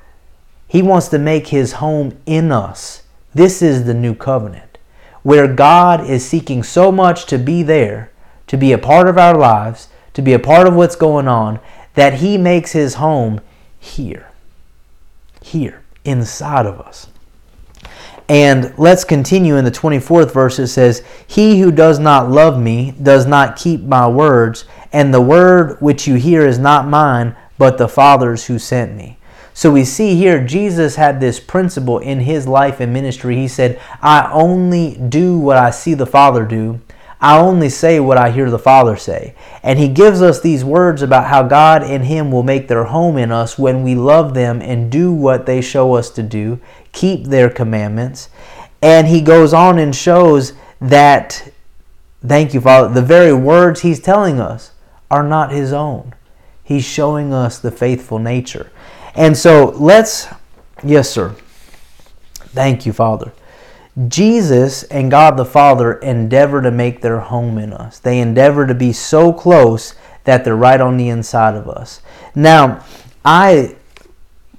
He 0.66 0.82
wants 0.82 1.08
to 1.08 1.18
make 1.18 1.48
his 1.48 1.74
home 1.74 2.18
in 2.26 2.50
us. 2.52 3.02
This 3.34 3.62
is 3.62 3.84
the 3.84 3.94
new 3.94 4.14
covenant, 4.14 4.78
where 5.22 5.52
God 5.52 6.08
is 6.08 6.26
seeking 6.26 6.62
so 6.62 6.90
much 6.90 7.26
to 7.26 7.38
be 7.38 7.62
there, 7.62 8.10
to 8.46 8.56
be 8.56 8.72
a 8.72 8.78
part 8.78 9.08
of 9.08 9.18
our 9.18 9.36
lives, 9.36 9.88
to 10.14 10.22
be 10.22 10.32
a 10.32 10.38
part 10.38 10.66
of 10.66 10.74
what's 10.74 10.96
going 10.96 11.28
on, 11.28 11.60
that 11.98 12.14
He 12.14 12.38
makes 12.38 12.72
His 12.72 12.94
home 12.94 13.40
here. 13.78 14.30
Here, 15.42 15.82
inside 16.04 16.66
of 16.66 16.80
us. 16.80 17.08
And 18.28 18.74
let's 18.76 19.04
continue 19.04 19.56
in 19.56 19.64
the 19.64 19.70
24th 19.70 20.32
verse. 20.32 20.58
It 20.58 20.68
says, 20.68 21.02
He 21.26 21.60
who 21.60 21.72
does 21.72 21.98
not 21.98 22.30
love 22.30 22.60
me 22.60 22.94
does 23.02 23.26
not 23.26 23.56
keep 23.56 23.80
my 23.80 24.06
words, 24.06 24.66
and 24.92 25.12
the 25.12 25.20
word 25.20 25.80
which 25.80 26.06
you 26.06 26.16
hear 26.16 26.46
is 26.46 26.58
not 26.58 26.86
mine, 26.86 27.34
but 27.56 27.78
the 27.78 27.88
Father's 27.88 28.46
who 28.46 28.58
sent 28.58 28.94
me. 28.94 29.18
So 29.54 29.72
we 29.72 29.84
see 29.84 30.14
here 30.14 30.44
Jesus 30.44 30.94
had 30.94 31.18
this 31.18 31.40
principle 31.40 31.98
in 31.98 32.20
his 32.20 32.46
life 32.46 32.78
and 32.78 32.92
ministry. 32.92 33.34
He 33.34 33.48
said, 33.48 33.80
I 34.00 34.30
only 34.30 34.94
do 34.94 35.36
what 35.36 35.56
I 35.56 35.70
see 35.70 35.94
the 35.94 36.06
Father 36.06 36.44
do. 36.44 36.80
I 37.20 37.38
only 37.38 37.68
say 37.68 37.98
what 37.98 38.16
I 38.16 38.30
hear 38.30 38.48
the 38.48 38.58
Father 38.58 38.96
say. 38.96 39.34
And 39.62 39.78
he 39.78 39.88
gives 39.88 40.22
us 40.22 40.40
these 40.40 40.64
words 40.64 41.02
about 41.02 41.26
how 41.26 41.42
God 41.42 41.82
and 41.82 42.04
him 42.04 42.30
will 42.30 42.44
make 42.44 42.68
their 42.68 42.84
home 42.84 43.16
in 43.16 43.32
us 43.32 43.58
when 43.58 43.82
we 43.82 43.94
love 43.94 44.34
them 44.34 44.62
and 44.62 44.90
do 44.90 45.12
what 45.12 45.44
they 45.44 45.60
show 45.60 45.94
us 45.94 46.10
to 46.10 46.22
do, 46.22 46.60
keep 46.92 47.24
their 47.24 47.50
commandments. 47.50 48.28
And 48.80 49.08
he 49.08 49.20
goes 49.20 49.52
on 49.52 49.78
and 49.78 49.94
shows 49.94 50.52
that, 50.80 51.52
thank 52.24 52.54
you, 52.54 52.60
Father, 52.60 52.94
the 52.94 53.02
very 53.02 53.32
words 53.32 53.80
he's 53.80 54.00
telling 54.00 54.38
us 54.38 54.70
are 55.10 55.24
not 55.24 55.50
his 55.50 55.72
own. 55.72 56.14
He's 56.62 56.84
showing 56.84 57.32
us 57.32 57.58
the 57.58 57.72
faithful 57.72 58.20
nature. 58.20 58.70
And 59.14 59.36
so 59.36 59.70
let's, 59.76 60.28
yes, 60.84 61.10
sir. 61.10 61.34
Thank 62.34 62.86
you, 62.86 62.92
Father. 62.92 63.32
Jesus 64.06 64.84
and 64.84 65.10
God 65.10 65.36
the 65.36 65.44
Father 65.44 65.94
endeavor 65.94 66.62
to 66.62 66.70
make 66.70 67.00
their 67.00 67.18
home 67.18 67.58
in 67.58 67.72
us. 67.72 67.98
They 67.98 68.20
endeavor 68.20 68.66
to 68.66 68.74
be 68.74 68.92
so 68.92 69.32
close 69.32 69.94
that 70.24 70.44
they're 70.44 70.54
right 70.54 70.80
on 70.80 70.96
the 70.96 71.08
inside 71.08 71.54
of 71.54 71.68
us. 71.68 72.00
Now, 72.34 72.84
I 73.24 73.76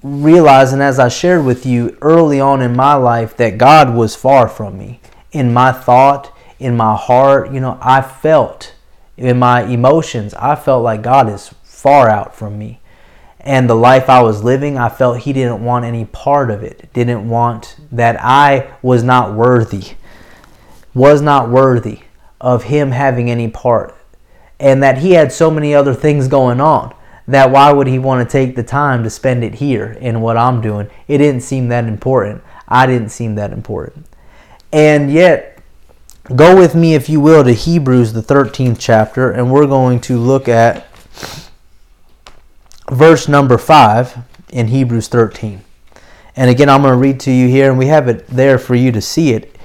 realize, 0.02 0.72
and 0.72 0.82
as 0.82 0.98
I 0.98 1.08
shared 1.08 1.44
with 1.44 1.64
you 1.64 1.96
early 2.02 2.40
on 2.40 2.60
in 2.60 2.76
my 2.76 2.94
life, 2.94 3.36
that 3.36 3.56
God 3.56 3.94
was 3.94 4.16
far 4.16 4.48
from 4.48 4.76
me. 4.76 5.00
In 5.32 5.52
my 5.52 5.72
thought, 5.72 6.36
in 6.58 6.76
my 6.76 6.96
heart, 6.96 7.52
you 7.52 7.60
know, 7.60 7.78
I 7.80 8.02
felt, 8.02 8.74
in 9.16 9.38
my 9.38 9.62
emotions, 9.62 10.34
I 10.34 10.56
felt 10.56 10.82
like 10.82 11.02
God 11.02 11.30
is 11.30 11.54
far 11.62 12.10
out 12.10 12.34
from 12.34 12.58
me 12.58 12.79
and 13.42 13.68
the 13.68 13.74
life 13.74 14.08
I 14.10 14.22
was 14.22 14.44
living, 14.44 14.76
I 14.76 14.88
felt 14.88 15.20
he 15.20 15.32
didn't 15.32 15.64
want 15.64 15.84
any 15.84 16.04
part 16.04 16.50
of 16.50 16.62
it. 16.62 16.92
Didn't 16.92 17.28
want 17.28 17.76
that 17.90 18.16
I 18.20 18.72
was 18.82 19.02
not 19.02 19.34
worthy, 19.34 19.94
was 20.94 21.22
not 21.22 21.48
worthy 21.50 22.00
of 22.40 22.64
him 22.64 22.90
having 22.90 23.30
any 23.30 23.48
part. 23.48 23.96
And 24.58 24.82
that 24.82 24.98
he 24.98 25.12
had 25.12 25.32
so 25.32 25.50
many 25.50 25.74
other 25.74 25.94
things 25.94 26.28
going 26.28 26.60
on 26.60 26.94
that 27.26 27.50
why 27.50 27.72
would 27.72 27.86
he 27.86 27.98
want 27.98 28.28
to 28.28 28.30
take 28.30 28.56
the 28.56 28.62
time 28.62 29.02
to 29.04 29.10
spend 29.10 29.42
it 29.42 29.54
here 29.54 29.92
in 30.00 30.20
what 30.20 30.36
I'm 30.36 30.60
doing? 30.60 30.90
It 31.08 31.18
didn't 31.18 31.42
seem 31.42 31.68
that 31.68 31.84
important. 31.84 32.42
I 32.68 32.86
didn't 32.86 33.08
seem 33.08 33.36
that 33.36 33.52
important. 33.52 34.06
And 34.72 35.10
yet, 35.10 35.58
go 36.34 36.56
with 36.56 36.74
me, 36.74 36.94
if 36.94 37.08
you 37.08 37.20
will, 37.20 37.42
to 37.44 37.52
Hebrews, 37.52 38.12
the 38.12 38.22
13th 38.22 38.76
chapter, 38.78 39.30
and 39.30 39.50
we're 39.50 39.66
going 39.66 40.00
to 40.02 40.18
look 40.18 40.48
at 40.48 40.86
verse 42.90 43.28
number 43.28 43.58
5 43.58 44.18
in 44.50 44.68
Hebrews 44.68 45.08
13. 45.08 45.62
And 46.36 46.50
again, 46.50 46.68
I'm 46.68 46.82
going 46.82 46.92
to 46.92 46.98
read 46.98 47.20
to 47.20 47.30
you 47.30 47.48
here, 47.48 47.70
and 47.70 47.78
we 47.78 47.86
have 47.86 48.08
it 48.08 48.26
there 48.28 48.58
for 48.58 48.74
you 48.74 48.92
to 48.92 49.00
see 49.00 49.32
it 49.32 49.56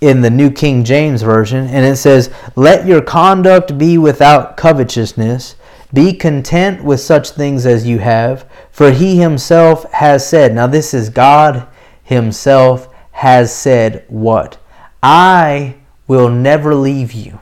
in 0.00 0.20
the 0.20 0.30
New 0.30 0.50
King 0.50 0.84
James 0.84 1.22
Version. 1.22 1.66
And 1.66 1.84
it 1.84 1.96
says, 1.96 2.32
Let 2.54 2.86
your 2.86 3.02
conduct 3.02 3.78
be 3.78 3.98
without 3.98 4.56
covetousness. 4.56 5.56
Be 5.92 6.12
content 6.12 6.84
with 6.84 7.00
such 7.00 7.30
things 7.30 7.64
as 7.64 7.86
you 7.86 7.98
have. 7.98 8.48
For 8.70 8.90
he 8.90 9.18
himself 9.18 9.90
has 9.92 10.28
said, 10.28 10.54
now 10.54 10.66
this 10.66 10.92
is 10.92 11.08
God 11.08 11.66
himself 12.02 12.92
has 13.12 13.54
said 13.54 14.04
what? 14.08 14.58
I 15.02 15.76
will 16.06 16.28
never 16.28 16.74
leave 16.74 17.12
you, 17.12 17.40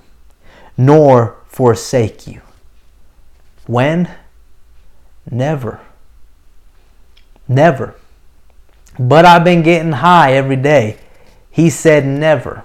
nor 0.76 1.38
forsake 1.46 2.26
you. 2.26 2.42
When? 3.66 4.08
Never. 5.30 5.80
Never. 7.48 7.94
But 8.98 9.24
I've 9.24 9.44
been 9.44 9.62
getting 9.62 9.92
high 9.92 10.32
every 10.32 10.56
day. 10.56 10.98
He 11.50 11.70
said 11.70 12.06
never. 12.06 12.64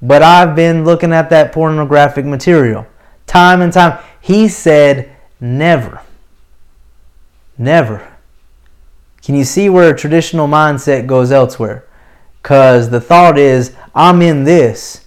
But 0.00 0.22
I've 0.22 0.54
been 0.54 0.84
looking 0.84 1.12
at 1.12 1.30
that 1.30 1.52
pornographic 1.52 2.24
material 2.24 2.86
time 3.26 3.60
and 3.62 3.72
time. 3.72 4.02
He 4.20 4.48
said 4.48 5.14
never. 5.40 6.00
Never. 7.56 8.06
Can 9.22 9.34
you 9.34 9.44
see 9.44 9.68
where 9.68 9.94
a 9.94 9.98
traditional 9.98 10.46
mindset 10.46 11.06
goes 11.06 11.32
elsewhere? 11.32 11.86
Because 12.42 12.90
the 12.90 13.00
thought 13.00 13.38
is, 13.38 13.74
I'm 13.94 14.20
in 14.20 14.44
this. 14.44 15.06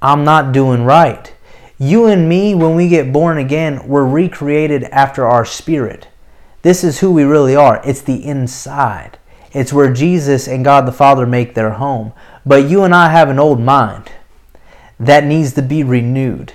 I'm 0.00 0.24
not 0.24 0.52
doing 0.52 0.84
right. 0.84 1.34
You 1.78 2.06
and 2.06 2.28
me, 2.28 2.54
when 2.54 2.74
we 2.74 2.88
get 2.88 3.12
born 3.12 3.38
again, 3.38 3.86
we're 3.86 4.06
recreated 4.06 4.84
after 4.84 5.26
our 5.26 5.44
spirit. 5.44 6.08
This 6.62 6.82
is 6.82 7.00
who 7.00 7.12
we 7.12 7.22
really 7.22 7.54
are. 7.54 7.80
It's 7.84 8.02
the 8.02 8.24
inside. 8.24 9.18
It's 9.52 9.72
where 9.72 9.92
Jesus 9.92 10.48
and 10.48 10.64
God 10.64 10.86
the 10.86 10.92
Father 10.92 11.26
make 11.26 11.54
their 11.54 11.70
home. 11.70 12.12
But 12.44 12.68
you 12.68 12.82
and 12.82 12.94
I 12.94 13.10
have 13.10 13.28
an 13.28 13.38
old 13.38 13.60
mind 13.60 14.10
that 14.98 15.24
needs 15.24 15.54
to 15.54 15.62
be 15.62 15.84
renewed. 15.84 16.52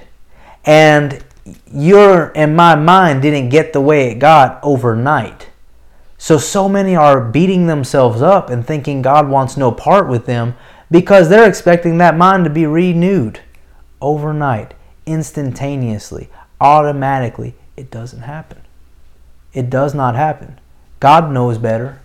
And 0.66 1.24
your 1.72 2.32
and 2.36 2.56
my 2.56 2.76
mind 2.76 3.22
didn't 3.22 3.50
get 3.50 3.74
the 3.74 3.82
way 3.82 4.10
it 4.10 4.20
got 4.20 4.60
overnight. 4.64 5.50
So 6.18 6.38
so 6.38 6.70
many 6.70 6.96
are 6.96 7.20
beating 7.20 7.68
themselves 7.68 8.22
up 8.22 8.50
and 8.50 8.66
thinking 8.66 9.02
God 9.02 9.28
wants 9.28 9.58
no 9.58 9.72
part 9.72 10.08
with 10.08 10.26
them 10.26 10.56
because 10.90 11.28
they're 11.28 11.50
expecting 11.50 11.98
that 11.98 12.16
mind 12.16 12.46
to 12.46 12.50
be 12.50 12.66
renewed 12.66 13.42
overnight, 14.00 14.74
instantaneously, 15.06 16.30
automatically. 16.60 17.56
It 17.76 17.90
doesn't 17.90 18.22
happen. 18.22 18.62
It 19.54 19.70
does 19.70 19.94
not 19.94 20.16
happen. 20.16 20.60
God 21.00 21.32
knows 21.32 21.58
better. 21.58 22.00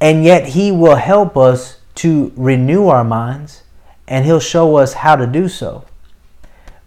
And 0.00 0.24
yet 0.24 0.48
he 0.48 0.72
will 0.72 0.96
help 0.96 1.36
us 1.36 1.78
to 1.96 2.32
renew 2.36 2.88
our 2.88 3.04
minds 3.04 3.62
and 4.08 4.24
he'll 4.24 4.40
show 4.40 4.76
us 4.76 4.94
how 4.94 5.16
to 5.16 5.26
do 5.26 5.48
so. 5.48 5.84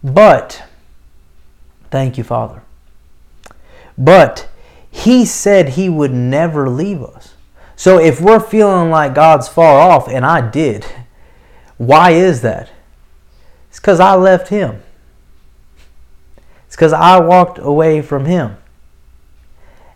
But 0.02 0.62
Thank 1.90 2.18
you, 2.18 2.24
Father. 2.24 2.62
But 3.96 4.48
He 4.90 5.24
said 5.24 5.70
He 5.70 5.88
would 5.88 6.12
never 6.12 6.68
leave 6.68 7.02
us. 7.02 7.34
So 7.76 7.98
if 7.98 8.20
we're 8.20 8.40
feeling 8.40 8.90
like 8.90 9.14
God's 9.14 9.48
far 9.48 9.78
off, 9.78 10.08
and 10.08 10.24
I 10.24 10.48
did, 10.48 10.84
why 11.76 12.10
is 12.10 12.42
that? 12.42 12.70
It's 13.70 13.78
because 13.78 14.00
I 14.00 14.14
left 14.14 14.48
Him. 14.48 14.82
It's 16.66 16.76
because 16.76 16.92
I 16.92 17.20
walked 17.20 17.58
away 17.58 18.02
from 18.02 18.24
Him. 18.24 18.56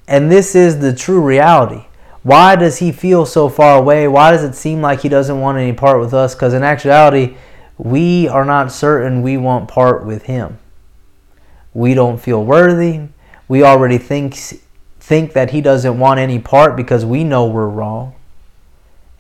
And 0.09 0.31
this 0.31 0.55
is 0.55 0.81
the 0.81 0.95
true 0.95 1.21
reality. 1.21 1.85
Why 2.23 2.57
does 2.57 2.79
He 2.79 2.93
feel 2.93 3.27
so 3.27 3.49
far 3.49 3.79
away? 3.79 4.09
Why 4.09 4.31
does 4.31 4.45
it 4.45 4.55
seem 4.55 4.81
like 4.81 5.01
He 5.01 5.09
doesn't 5.09 5.41
want 5.41 5.59
any 5.59 5.73
part 5.73 6.01
with 6.01 6.15
us? 6.15 6.35
Because 6.35 6.55
in 6.55 6.63
actuality, 6.63 7.37
we 7.79 8.29
are 8.29 8.45
not 8.45 8.73
certain 8.73 9.23
we 9.23 9.37
want 9.37 9.69
part 9.69 10.05
with 10.05 10.25
Him 10.25 10.59
we 11.75 11.95
don't 11.95 12.19
feel 12.19 12.45
worthy. 12.45 13.09
We 13.49 13.63
already 13.63 13.99
think 13.99 14.35
think 14.99 15.33
that 15.33 15.51
he 15.51 15.61
doesn't 15.61 15.99
want 15.99 16.21
any 16.21 16.39
part 16.39 16.77
because 16.77 17.05
we 17.05 17.25
know 17.25 17.47
we're 17.47 17.69
wrong. 17.69 18.15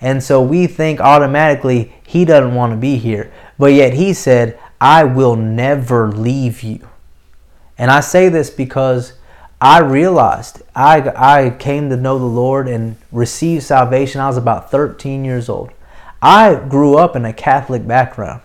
And 0.00 0.22
so 0.22 0.40
we 0.40 0.66
think 0.66 1.00
automatically 1.00 1.92
he 2.06 2.24
doesn't 2.24 2.54
want 2.54 2.72
to 2.72 2.76
be 2.76 2.96
here. 2.96 3.32
But 3.58 3.72
yet 3.72 3.94
he 3.94 4.14
said, 4.14 4.58
I 4.80 5.04
will 5.04 5.36
never 5.36 6.10
leave 6.10 6.62
you. 6.62 6.88
And 7.80 7.90
I 7.90 8.00
say 8.00 8.28
this 8.28 8.50
because 8.50 9.14
I 9.58 9.80
realized 9.80 10.60
I, 10.76 11.00
I 11.16 11.50
came 11.58 11.88
to 11.88 11.96
know 11.96 12.18
the 12.18 12.26
Lord 12.26 12.68
and 12.68 12.96
received 13.10 13.62
salvation. 13.62 14.20
I 14.20 14.26
was 14.26 14.36
about 14.36 14.70
13 14.70 15.24
years 15.24 15.48
old. 15.48 15.70
I 16.20 16.56
grew 16.56 16.98
up 16.98 17.16
in 17.16 17.24
a 17.24 17.32
Catholic 17.32 17.88
background 17.88 18.42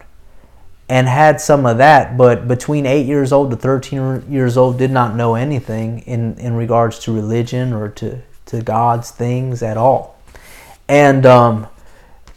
and 0.88 1.10
had 1.10 1.42
some 1.42 1.66
of 1.66 1.80
that, 1.80 2.16
but 2.16 2.48
between 2.48 2.86
8 2.86 3.06
years 3.06 3.34
old 3.34 3.52
to 3.52 3.58
13 3.58 4.32
years 4.32 4.56
old 4.56 4.78
did 4.78 4.92
not 4.92 5.18
know 5.18 5.36
anything 5.36 6.00
in, 6.00 6.38
in 6.40 6.56
regards 6.56 6.98
to 7.00 7.14
religion 7.14 7.74
or 7.74 7.90
to, 7.90 8.22
to 8.46 8.62
God's 8.62 9.12
things 9.12 9.62
at 9.62 9.76
all. 9.76 10.18
And 10.88 11.26
um, 11.26 11.68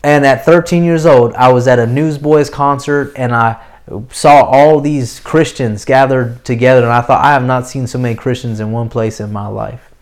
and 0.02 0.26
at 0.26 0.44
13 0.44 0.82
years 0.82 1.06
old, 1.06 1.34
I 1.34 1.52
was 1.52 1.68
at 1.68 1.78
a 1.78 1.86
Newsboys 1.86 2.50
concert 2.50 3.12
and 3.14 3.34
I 3.34 3.62
saw 4.10 4.42
all 4.42 4.80
these 4.80 5.20
Christians 5.20 5.84
gathered 5.84 6.44
together 6.44 6.82
and 6.82 6.92
I 6.92 7.00
thought 7.00 7.24
I 7.24 7.32
have 7.32 7.44
not 7.44 7.66
seen 7.66 7.86
so 7.86 7.98
many 7.98 8.14
Christians 8.14 8.60
in 8.60 8.72
one 8.72 8.88
place 8.88 9.20
in 9.20 9.32
my 9.32 9.46
life. 9.46 9.92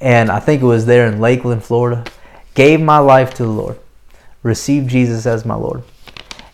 And 0.00 0.30
I 0.30 0.38
think 0.40 0.62
it 0.62 0.66
was 0.66 0.86
there 0.86 1.06
in 1.06 1.20
Lakeland, 1.20 1.64
Florida. 1.64 2.04
Gave 2.54 2.80
my 2.80 2.98
life 2.98 3.34
to 3.34 3.42
the 3.42 3.50
Lord. 3.50 3.78
Received 4.42 4.88
Jesus 4.90 5.26
as 5.26 5.44
my 5.44 5.54
Lord. 5.54 5.82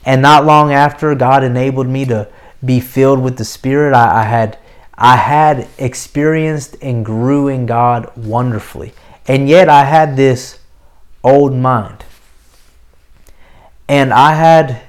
And 0.04 0.22
not 0.22 0.44
long 0.44 0.72
after, 0.72 1.14
God 1.14 1.44
enabled 1.44 1.86
me 1.86 2.04
to 2.06 2.28
be 2.64 2.80
filled 2.80 3.22
with 3.22 3.36
the 3.36 3.44
Spirit. 3.44 3.94
I, 3.94 4.22
I 4.22 4.24
had 4.24 4.58
I 4.96 5.16
had 5.16 5.66
experienced 5.76 6.76
and 6.80 7.04
grew 7.04 7.48
in 7.48 7.66
God 7.66 8.10
wonderfully. 8.16 8.92
And 9.26 9.48
yet 9.48 9.68
I 9.68 9.84
had 9.84 10.16
this 10.16 10.58
old 11.22 11.54
mind. 11.54 12.04
And 13.88 14.12
I 14.12 14.34
had 14.34 14.82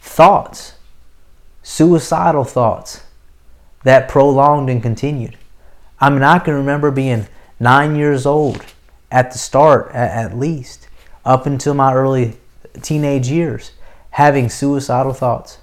thoughts, 0.00 0.74
suicidal 1.72 2.44
thoughts, 2.44 3.00
that 3.82 4.06
prolonged 4.06 4.68
and 4.68 4.82
continued. 4.82 5.38
I 5.98 6.10
mean, 6.10 6.22
I 6.22 6.38
can 6.38 6.52
remember 6.52 6.90
being 6.90 7.28
nine 7.58 7.96
years 7.96 8.26
old 8.26 8.62
at 9.10 9.32
the 9.32 9.38
start, 9.38 9.90
at, 9.94 10.36
least, 10.38 10.88
up 11.24 11.46
until 11.46 11.72
my 11.72 11.94
early 11.94 12.36
teenage 12.82 13.28
years 13.28 13.72
having 14.10 14.50
suicidal 14.50 15.14
thoughts, 15.14 15.60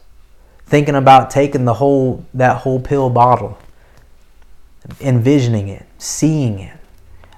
thinking 0.66 0.96
about 0.96 1.30
taking 1.30 1.66
the 1.66 1.76
whole 1.76 2.26
that 2.34 2.58
whole 2.58 2.80
pill 2.80 3.12
bottle, 3.12 3.60
envisioning 5.00 5.68
it, 5.68 5.86
seeing 6.00 6.58
it. 6.58 6.78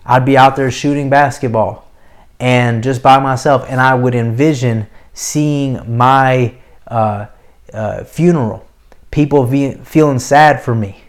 I'd 0.05 0.25
be 0.25 0.37
out 0.37 0.55
there 0.55 0.71
shooting 0.71 1.09
basketball 1.09 1.91
and 2.39 2.81
just 2.81 3.03
by 3.03 3.19
myself, 3.19 3.65
and 3.67 3.81
I 3.81 3.95
would 3.95 4.15
envision 4.15 4.87
seeing 5.13 5.97
my 5.97 6.55
uh, 6.87 7.25
uh, 7.73 8.03
funeral, 8.03 8.65
people 9.11 9.45
be, 9.45 9.73
feeling 9.83 10.19
sad 10.19 10.61
for 10.61 10.75
me, 10.75 11.03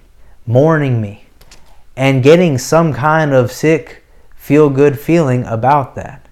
mourning 0.47 1.01
me, 1.01 1.27
and 1.97 2.23
getting 2.23 2.59
some 2.59 2.93
kind 2.93 3.33
of 3.33 3.53
sick, 3.53 4.05
feel 4.37 4.71
good 4.71 4.99
feeling 4.99 5.45
about 5.45 5.95
that. 5.95 6.29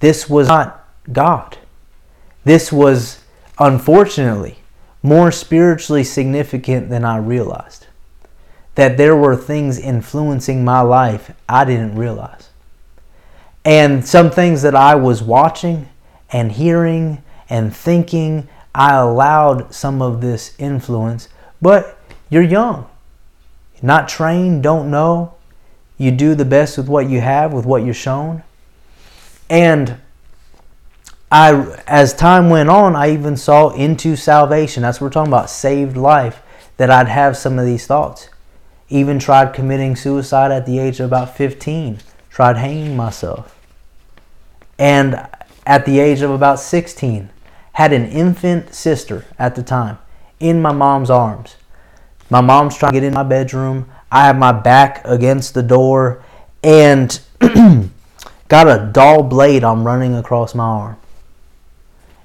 This 0.00 0.28
was 0.28 0.48
not 0.48 0.86
God. 1.12 1.58
This 2.44 2.72
was, 2.72 3.22
unfortunately, 3.58 4.58
more 5.02 5.30
spiritually 5.30 6.04
significant 6.04 6.88
than 6.88 7.04
I 7.04 7.18
realized. 7.18 7.86
That 8.74 8.96
there 8.96 9.16
were 9.16 9.36
things 9.36 9.78
influencing 9.78 10.64
my 10.64 10.80
life 10.80 11.32
I 11.48 11.64
didn't 11.64 11.96
realize. 11.96 12.50
And 13.64 14.06
some 14.06 14.30
things 14.30 14.62
that 14.62 14.74
I 14.74 14.94
was 14.94 15.22
watching 15.22 15.88
and 16.30 16.52
hearing 16.52 17.22
and 17.50 17.74
thinking, 17.74 18.48
I 18.78 18.94
allowed 18.94 19.74
some 19.74 20.00
of 20.00 20.20
this 20.20 20.54
influence. 20.56 21.28
But 21.60 21.98
you're 22.30 22.42
young, 22.42 22.88
not 23.82 24.08
trained, 24.08 24.62
don't 24.62 24.88
know. 24.88 25.34
You 25.98 26.12
do 26.12 26.36
the 26.36 26.44
best 26.44 26.78
with 26.78 26.88
what 26.88 27.10
you 27.10 27.20
have, 27.20 27.52
with 27.52 27.66
what 27.66 27.84
you're 27.84 27.92
shown. 27.92 28.44
And 29.50 29.96
I, 31.32 31.82
as 31.88 32.14
time 32.14 32.50
went 32.50 32.68
on, 32.68 32.94
I 32.94 33.10
even 33.10 33.36
saw 33.36 33.70
into 33.70 34.14
salvation. 34.14 34.84
That's 34.84 35.00
what 35.00 35.06
we're 35.06 35.12
talking 35.12 35.32
about, 35.32 35.50
saved 35.50 35.96
life, 35.96 36.40
that 36.76 36.88
I'd 36.88 37.08
have 37.08 37.36
some 37.36 37.58
of 37.58 37.66
these 37.66 37.84
thoughts. 37.84 38.28
Even 38.88 39.18
tried 39.18 39.52
committing 39.52 39.96
suicide 39.96 40.52
at 40.52 40.66
the 40.66 40.78
age 40.78 41.00
of 41.00 41.06
about 41.06 41.36
15, 41.36 41.98
tried 42.30 42.56
hanging 42.56 42.96
myself. 42.96 43.58
And 44.78 45.26
at 45.66 45.84
the 45.84 45.98
age 45.98 46.22
of 46.22 46.30
about 46.30 46.60
16, 46.60 47.30
had 47.78 47.92
an 47.92 48.06
infant 48.06 48.74
sister 48.74 49.24
at 49.38 49.54
the 49.54 49.62
time 49.62 49.98
in 50.38 50.60
my 50.62 50.72
mom's 50.72 51.10
arms. 51.10 51.56
My 52.30 52.40
mom's 52.40 52.76
trying 52.76 52.92
to 52.92 53.00
get 53.00 53.06
in 53.06 53.14
my 53.14 53.22
bedroom. 53.22 53.88
I 54.12 54.26
have 54.26 54.36
my 54.36 54.52
back 54.52 55.00
against 55.04 55.54
the 55.54 55.62
door 55.62 56.22
and 56.62 57.18
got 58.48 58.68
a 58.68 58.90
dull 58.92 59.22
blade 59.22 59.64
I'm 59.64 59.84
running 59.84 60.14
across 60.14 60.54
my 60.54 60.64
arm 60.64 60.96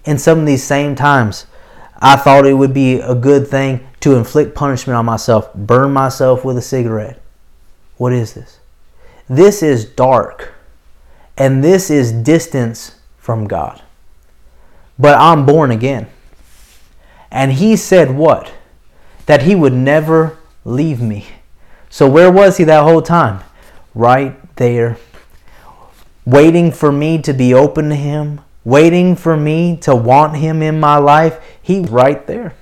in 0.05 0.17
some 0.17 0.39
of 0.39 0.45
these 0.45 0.63
same 0.63 0.95
times, 0.95 1.45
I 2.01 2.15
thought 2.15 2.45
it 2.45 2.55
would 2.55 2.73
be 2.73 2.95
a 2.95 3.15
good 3.15 3.47
thing 3.47 3.87
to 4.01 4.15
inflict 4.15 4.55
punishment 4.55 4.97
on 4.97 5.05
myself, 5.05 5.53
burn 5.53 5.91
myself 5.91 6.43
with 6.43 6.57
a 6.57 6.61
cigarette, 6.61 7.21
What 7.97 8.11
is 8.11 8.33
this? 8.33 8.59
This 9.29 9.63
is 9.63 9.85
dark, 9.85 10.53
and 11.37 11.63
this 11.63 11.89
is 11.89 12.11
distance 12.11 12.95
from 13.17 13.47
God. 13.47 13.81
But 14.97 15.17
I'm 15.19 15.45
born 15.45 15.71
again. 15.71 16.07
And 17.31 17.53
he 17.53 17.75
said 17.75 18.11
what? 18.15 18.51
That 19.25 19.43
he 19.43 19.55
would 19.55 19.73
never 19.73 20.37
leave 20.65 21.01
me. 21.01 21.27
So 21.89 22.09
where 22.09 22.31
was 22.31 22.57
he 22.57 22.63
that 22.65 22.83
whole 22.83 23.01
time? 23.01 23.43
Right 23.95 24.35
there. 24.55 24.97
Waiting 26.25 26.71
for 26.71 26.91
me 26.91 27.21
to 27.21 27.33
be 27.33 27.53
open 27.53 27.89
to 27.89 27.95
him, 27.95 28.41
waiting 28.63 29.15
for 29.15 29.35
me 29.35 29.77
to 29.77 29.95
want 29.95 30.37
him 30.37 30.61
in 30.61 30.79
my 30.79 30.97
life. 30.97 31.39
He's 31.61 31.89
right 31.89 32.25
there. 32.27 32.53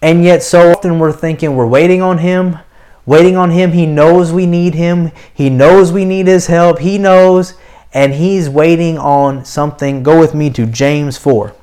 And 0.00 0.24
yet, 0.24 0.42
so 0.42 0.72
often 0.72 0.98
we're 0.98 1.12
thinking 1.12 1.56
we're 1.56 1.66
waiting 1.66 2.02
on 2.02 2.18
him, 2.18 2.58
waiting 3.06 3.36
on 3.36 3.50
him. 3.50 3.72
He 3.72 3.86
knows 3.86 4.32
we 4.32 4.46
need 4.46 4.74
him, 4.74 5.12
he 5.32 5.48
knows 5.48 5.92
we 5.92 6.04
need 6.04 6.26
his 6.26 6.46
help, 6.46 6.80
he 6.80 6.98
knows, 6.98 7.54
and 7.94 8.14
he's 8.14 8.48
waiting 8.48 8.98
on 8.98 9.44
something. 9.44 10.02
Go 10.02 10.18
with 10.18 10.34
me 10.34 10.50
to 10.50 10.66
James 10.66 11.18
4. 11.18 11.54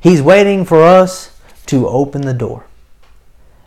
He's 0.00 0.22
waiting 0.22 0.64
for 0.64 0.82
us 0.82 1.38
to 1.66 1.88
open 1.88 2.22
the 2.22 2.34
door. 2.34 2.66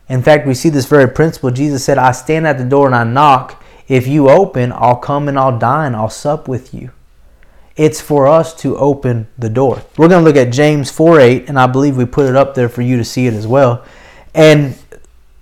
In 0.07 0.21
fact, 0.21 0.47
we 0.47 0.53
see 0.53 0.69
this 0.69 0.85
very 0.85 1.07
principle. 1.09 1.51
Jesus 1.51 1.83
said, 1.83 1.97
I 1.97 2.11
stand 2.11 2.47
at 2.47 2.57
the 2.57 2.63
door 2.63 2.85
and 2.85 2.95
I 2.95 3.03
knock. 3.03 3.61
If 3.87 4.07
you 4.07 4.29
open, 4.29 4.71
I'll 4.71 4.97
come 4.97 5.27
and 5.27 5.37
I'll 5.37 5.57
dine, 5.57 5.95
I'll 5.95 6.09
sup 6.09 6.47
with 6.47 6.73
you. 6.73 6.91
It's 7.75 8.01
for 8.01 8.27
us 8.27 8.53
to 8.61 8.75
open 8.77 9.27
the 9.37 9.49
door. 9.49 9.83
We're 9.97 10.07
going 10.07 10.23
to 10.23 10.29
look 10.29 10.35
at 10.35 10.51
James 10.51 10.89
4 10.89 11.19
8, 11.19 11.49
and 11.49 11.59
I 11.59 11.67
believe 11.67 11.95
we 11.95 12.05
put 12.05 12.27
it 12.27 12.35
up 12.35 12.55
there 12.55 12.69
for 12.69 12.81
you 12.81 12.97
to 12.97 13.05
see 13.05 13.27
it 13.27 13.33
as 13.33 13.45
well. 13.45 13.85
And 14.33 14.77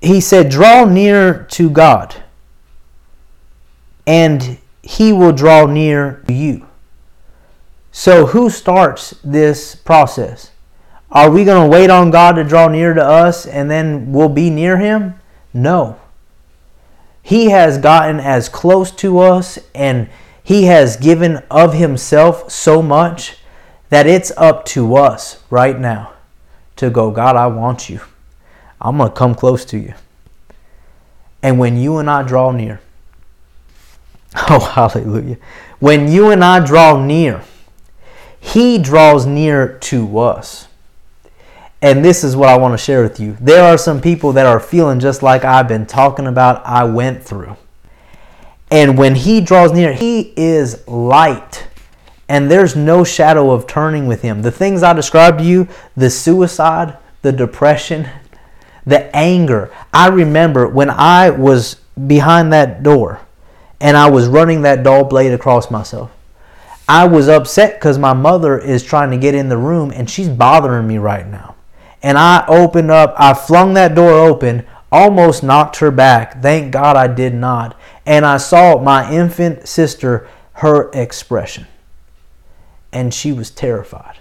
he 0.01 0.19
said, 0.19 0.49
Draw 0.49 0.85
near 0.85 1.45
to 1.51 1.69
God, 1.69 2.15
and 4.05 4.57
he 4.85 5.11
will 5.11 5.33
draw 5.33 5.65
near 5.65 6.23
to 6.27 6.33
you. 6.33 6.67
So, 7.91 8.27
who 8.27 8.51
starts 8.51 9.15
this 9.23 9.73
process? 9.73 10.51
Are 11.11 11.31
we 11.31 11.43
going 11.43 11.63
to 11.63 11.75
wait 11.75 11.89
on 11.89 12.11
God 12.11 12.33
to 12.33 12.43
draw 12.43 12.67
near 12.67 12.93
to 12.93 13.03
us 13.03 13.47
and 13.47 13.69
then 13.71 14.11
we'll 14.11 14.29
be 14.29 14.49
near 14.49 14.77
Him? 14.77 15.19
No. 15.53 15.99
He 17.23 17.49
has 17.49 17.79
gotten 17.79 18.19
as 18.19 18.47
close 18.47 18.91
to 18.91 19.19
us 19.19 19.57
and 19.73 20.07
He 20.43 20.65
has 20.65 20.97
given 20.97 21.37
of 21.49 21.73
Himself 21.73 22.51
so 22.51 22.81
much 22.81 23.37
that 23.89 24.05
it's 24.05 24.31
up 24.37 24.65
to 24.65 24.95
us 24.97 25.41
right 25.49 25.79
now 25.79 26.13
to 26.75 26.91
go, 26.91 27.09
God, 27.09 27.35
I 27.35 27.47
want 27.47 27.89
you. 27.89 28.01
I'm 28.79 28.97
going 28.97 29.09
to 29.09 29.15
come 29.15 29.33
close 29.33 29.65
to 29.65 29.79
you. 29.79 29.93
And 31.41 31.57
when 31.57 31.77
you 31.77 31.97
and 31.97 32.09
I 32.09 32.21
draw 32.21 32.51
near, 32.51 32.81
oh, 34.49 34.59
hallelujah. 34.59 35.37
When 35.79 36.11
you 36.11 36.31
and 36.31 36.43
I 36.43 36.65
draw 36.65 37.01
near, 37.03 37.43
He 38.39 38.77
draws 38.77 39.25
near 39.25 39.77
to 39.79 40.19
us. 40.19 40.67
And 41.81 42.03
this 42.03 42.23
is 42.23 42.35
what 42.35 42.49
I 42.49 42.57
want 42.57 42.73
to 42.73 42.77
share 42.77 43.03
with 43.03 43.19
you. 43.19 43.37
There 43.39 43.63
are 43.63 43.77
some 43.77 44.01
people 44.01 44.33
that 44.33 44.45
are 44.45 44.59
feeling 44.59 44.99
just 44.99 45.23
like 45.23 45.45
I've 45.45 45.67
been 45.67 45.85
talking 45.85 46.27
about, 46.27 46.65
I 46.65 46.83
went 46.83 47.23
through. 47.23 47.55
And 48.69 48.97
when 48.97 49.15
He 49.15 49.39
draws 49.39 49.71
near, 49.71 49.93
He 49.93 50.33
is 50.35 50.85
light. 50.87 51.67
And 52.27 52.51
there's 52.51 52.75
no 52.75 53.03
shadow 53.03 53.51
of 53.51 53.67
turning 53.67 54.07
with 54.07 54.21
Him. 54.21 54.41
The 54.41 54.51
things 54.51 54.83
I 54.83 54.93
described 54.93 55.39
to 55.39 55.45
you 55.45 55.67
the 55.95 56.09
suicide, 56.09 56.97
the 57.21 57.31
depression, 57.31 58.09
the 58.85 59.15
anger. 59.15 59.71
I 59.93 60.07
remember 60.07 60.67
when 60.67 60.89
I 60.89 61.29
was 61.29 61.75
behind 62.07 62.51
that 62.51 62.83
door 62.83 63.24
and 63.85 63.95
I 63.95 64.09
was 64.09 64.27
running 64.27 64.63
that 64.63 64.83
dull 64.83 65.03
blade 65.03 65.31
across 65.31 65.69
myself. 65.69 66.11
I 66.87 67.07
was 67.07 67.29
upset 67.29 67.79
because 67.79 67.97
my 67.97 68.13
mother 68.13 68.57
is 68.57 68.83
trying 68.83 69.11
to 69.11 69.17
get 69.17 69.35
in 69.35 69.49
the 69.49 69.57
room 69.57 69.91
and 69.91 70.09
she's 70.09 70.29
bothering 70.29 70.87
me 70.87 70.97
right 70.97 71.27
now 71.27 71.55
and 72.05 72.19
I 72.19 72.45
opened 72.47 72.91
up, 72.91 73.15
I 73.17 73.33
flung 73.33 73.73
that 73.73 73.95
door 73.95 74.11
open, 74.11 74.63
almost 74.91 75.41
knocked 75.41 75.77
her 75.77 75.89
back. 75.89 76.39
Thank 76.39 76.71
God 76.71 76.95
I 76.95 77.07
did 77.07 77.33
not. 77.33 77.75
And 78.05 78.23
I 78.23 78.37
saw 78.37 78.79
my 78.79 79.11
infant 79.11 79.67
sister, 79.67 80.27
her 80.53 80.91
expression. 80.91 81.65
And 82.91 83.11
she 83.11 83.31
was 83.31 83.49
terrified. 83.49 84.19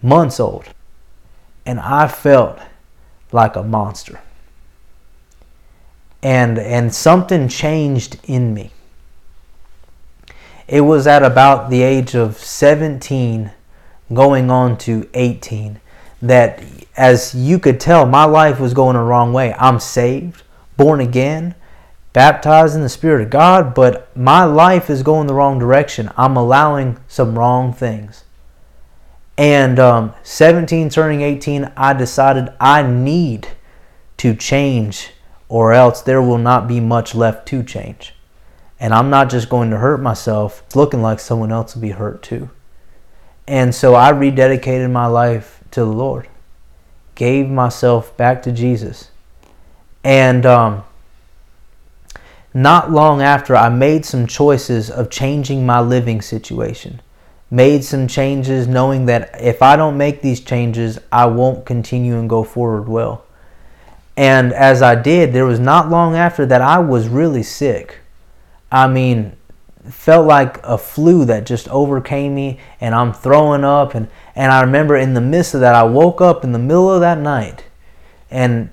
Months 0.00 0.40
old. 0.40 0.64
And 1.66 1.78
I 1.78 2.08
felt 2.08 2.58
like 3.32 3.54
a 3.54 3.62
monster. 3.62 4.22
And, 6.22 6.58
and 6.58 6.94
something 6.94 7.48
changed 7.48 8.18
in 8.24 8.52
me. 8.52 8.72
It 10.68 10.82
was 10.82 11.06
at 11.06 11.22
about 11.22 11.70
the 11.70 11.82
age 11.82 12.14
of 12.14 12.36
17, 12.36 13.50
going 14.12 14.50
on 14.50 14.76
to 14.78 15.08
18 15.14 15.80
that 16.22 16.62
as 16.96 17.34
you 17.34 17.58
could 17.58 17.80
tell, 17.80 18.06
my 18.06 18.24
life 18.24 18.60
was 18.60 18.74
going 18.74 18.94
the 18.94 19.02
wrong 19.02 19.32
way. 19.32 19.54
I'm 19.58 19.80
saved, 19.80 20.42
born 20.76 21.00
again, 21.00 21.54
baptized 22.12 22.74
in 22.74 22.82
the 22.82 22.88
Spirit 22.88 23.22
of 23.22 23.30
God, 23.30 23.74
but 23.74 24.14
my 24.16 24.44
life 24.44 24.90
is 24.90 25.02
going 25.02 25.26
the 25.26 25.34
wrong 25.34 25.58
direction. 25.58 26.10
I'm 26.16 26.36
allowing 26.36 26.98
some 27.08 27.38
wrong 27.38 27.72
things. 27.72 28.24
And 29.38 29.78
um, 29.78 30.12
17 30.22 30.90
turning 30.90 31.22
18, 31.22 31.72
I 31.76 31.94
decided 31.94 32.52
I 32.60 32.82
need 32.82 33.48
to 34.18 34.34
change, 34.34 35.12
or 35.50 35.72
else 35.72 36.00
there 36.00 36.22
will 36.22 36.38
not 36.38 36.68
be 36.68 36.78
much 36.78 37.12
left 37.12 37.46
to 37.48 37.62
change. 37.62 38.14
And 38.78 38.94
I'm 38.94 39.10
not 39.10 39.28
just 39.28 39.50
going 39.50 39.70
to 39.70 39.78
hurt 39.78 40.00
myself, 40.00 40.62
it's 40.64 40.76
looking 40.76 41.02
like 41.02 41.18
someone 41.18 41.52
else 41.52 41.74
will 41.74 41.82
be 41.82 41.90
hurt 41.90 42.22
too. 42.22 42.48
And 43.48 43.74
so 43.74 43.96
I 43.96 44.12
rededicated 44.12 44.90
my 44.92 45.06
life 45.06 45.62
to 45.72 45.80
the 45.80 45.86
Lord, 45.86 46.28
gave 47.16 47.50
myself 47.50 48.16
back 48.16 48.42
to 48.44 48.52
Jesus. 48.52 49.10
And 50.04 50.46
um, 50.46 50.84
not 52.54 52.92
long 52.92 53.20
after, 53.20 53.56
I 53.56 53.68
made 53.70 54.04
some 54.04 54.28
choices 54.28 54.88
of 54.88 55.10
changing 55.10 55.66
my 55.66 55.80
living 55.80 56.22
situation. 56.22 57.02
Made 57.50 57.82
some 57.82 58.06
changes 58.06 58.68
knowing 58.68 59.06
that 59.06 59.34
if 59.40 59.62
I 59.62 59.74
don't 59.74 59.98
make 59.98 60.22
these 60.22 60.40
changes, 60.40 61.00
I 61.10 61.26
won't 61.26 61.66
continue 61.66 62.16
and 62.20 62.30
go 62.30 62.44
forward 62.44 62.88
well. 62.88 63.24
And 64.16 64.52
as 64.52 64.82
I 64.82 64.94
did, 64.94 65.32
there 65.32 65.46
was 65.46 65.60
not 65.60 65.88
long 65.88 66.14
after 66.14 66.44
that 66.46 66.60
I 66.60 66.78
was 66.78 67.08
really 67.08 67.42
sick. 67.42 67.98
I 68.70 68.86
mean, 68.86 69.36
felt 69.88 70.26
like 70.26 70.58
a 70.62 70.76
flu 70.76 71.24
that 71.24 71.46
just 71.46 71.68
overcame 71.68 72.34
me 72.34 72.58
and 72.80 72.94
I'm 72.94 73.12
throwing 73.12 73.64
up 73.64 73.94
and 73.94 74.08
and 74.34 74.52
I 74.52 74.60
remember 74.60 74.96
in 74.96 75.14
the 75.14 75.20
midst 75.20 75.54
of 75.54 75.60
that 75.60 75.74
I 75.74 75.82
woke 75.82 76.20
up 76.20 76.44
in 76.44 76.52
the 76.52 76.58
middle 76.58 76.92
of 76.92 77.00
that 77.00 77.18
night 77.18 77.64
and 78.30 78.70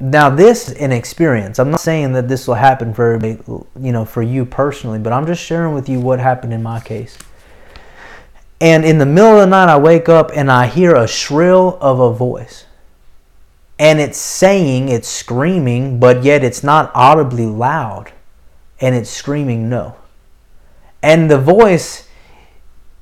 now 0.00 0.30
this 0.30 0.68
is 0.68 0.76
an 0.76 0.92
experience. 0.92 1.58
I'm 1.58 1.70
not 1.70 1.80
saying 1.80 2.12
that 2.12 2.28
this 2.28 2.46
will 2.46 2.54
happen 2.54 2.94
for 2.94 3.18
you 3.24 3.92
know, 3.92 4.04
for 4.04 4.22
you 4.22 4.44
personally, 4.44 4.98
but 4.98 5.12
I'm 5.12 5.26
just 5.26 5.42
sharing 5.42 5.74
with 5.74 5.88
you 5.88 6.00
what 6.00 6.20
happened 6.20 6.52
in 6.52 6.62
my 6.62 6.80
case. 6.80 7.18
And 8.60 8.84
in 8.84 8.98
the 8.98 9.06
middle 9.06 9.34
of 9.34 9.40
the 9.40 9.46
night 9.46 9.68
I 9.68 9.78
wake 9.78 10.08
up 10.08 10.30
and 10.34 10.50
I 10.50 10.66
hear 10.66 10.94
a 10.94 11.06
shrill 11.06 11.78
of 11.80 12.00
a 12.00 12.12
voice. 12.12 12.64
And 13.78 14.00
it's 14.00 14.18
saying, 14.18 14.88
it's 14.88 15.08
screaming, 15.08 16.00
but 16.00 16.24
yet 16.24 16.42
it's 16.42 16.64
not 16.64 16.90
audibly 16.94 17.46
loud. 17.46 18.12
And 18.80 18.94
it's 18.94 19.10
screaming 19.10 19.68
no. 19.68 19.96
And 21.02 21.30
the 21.30 21.38
voice, 21.38 22.08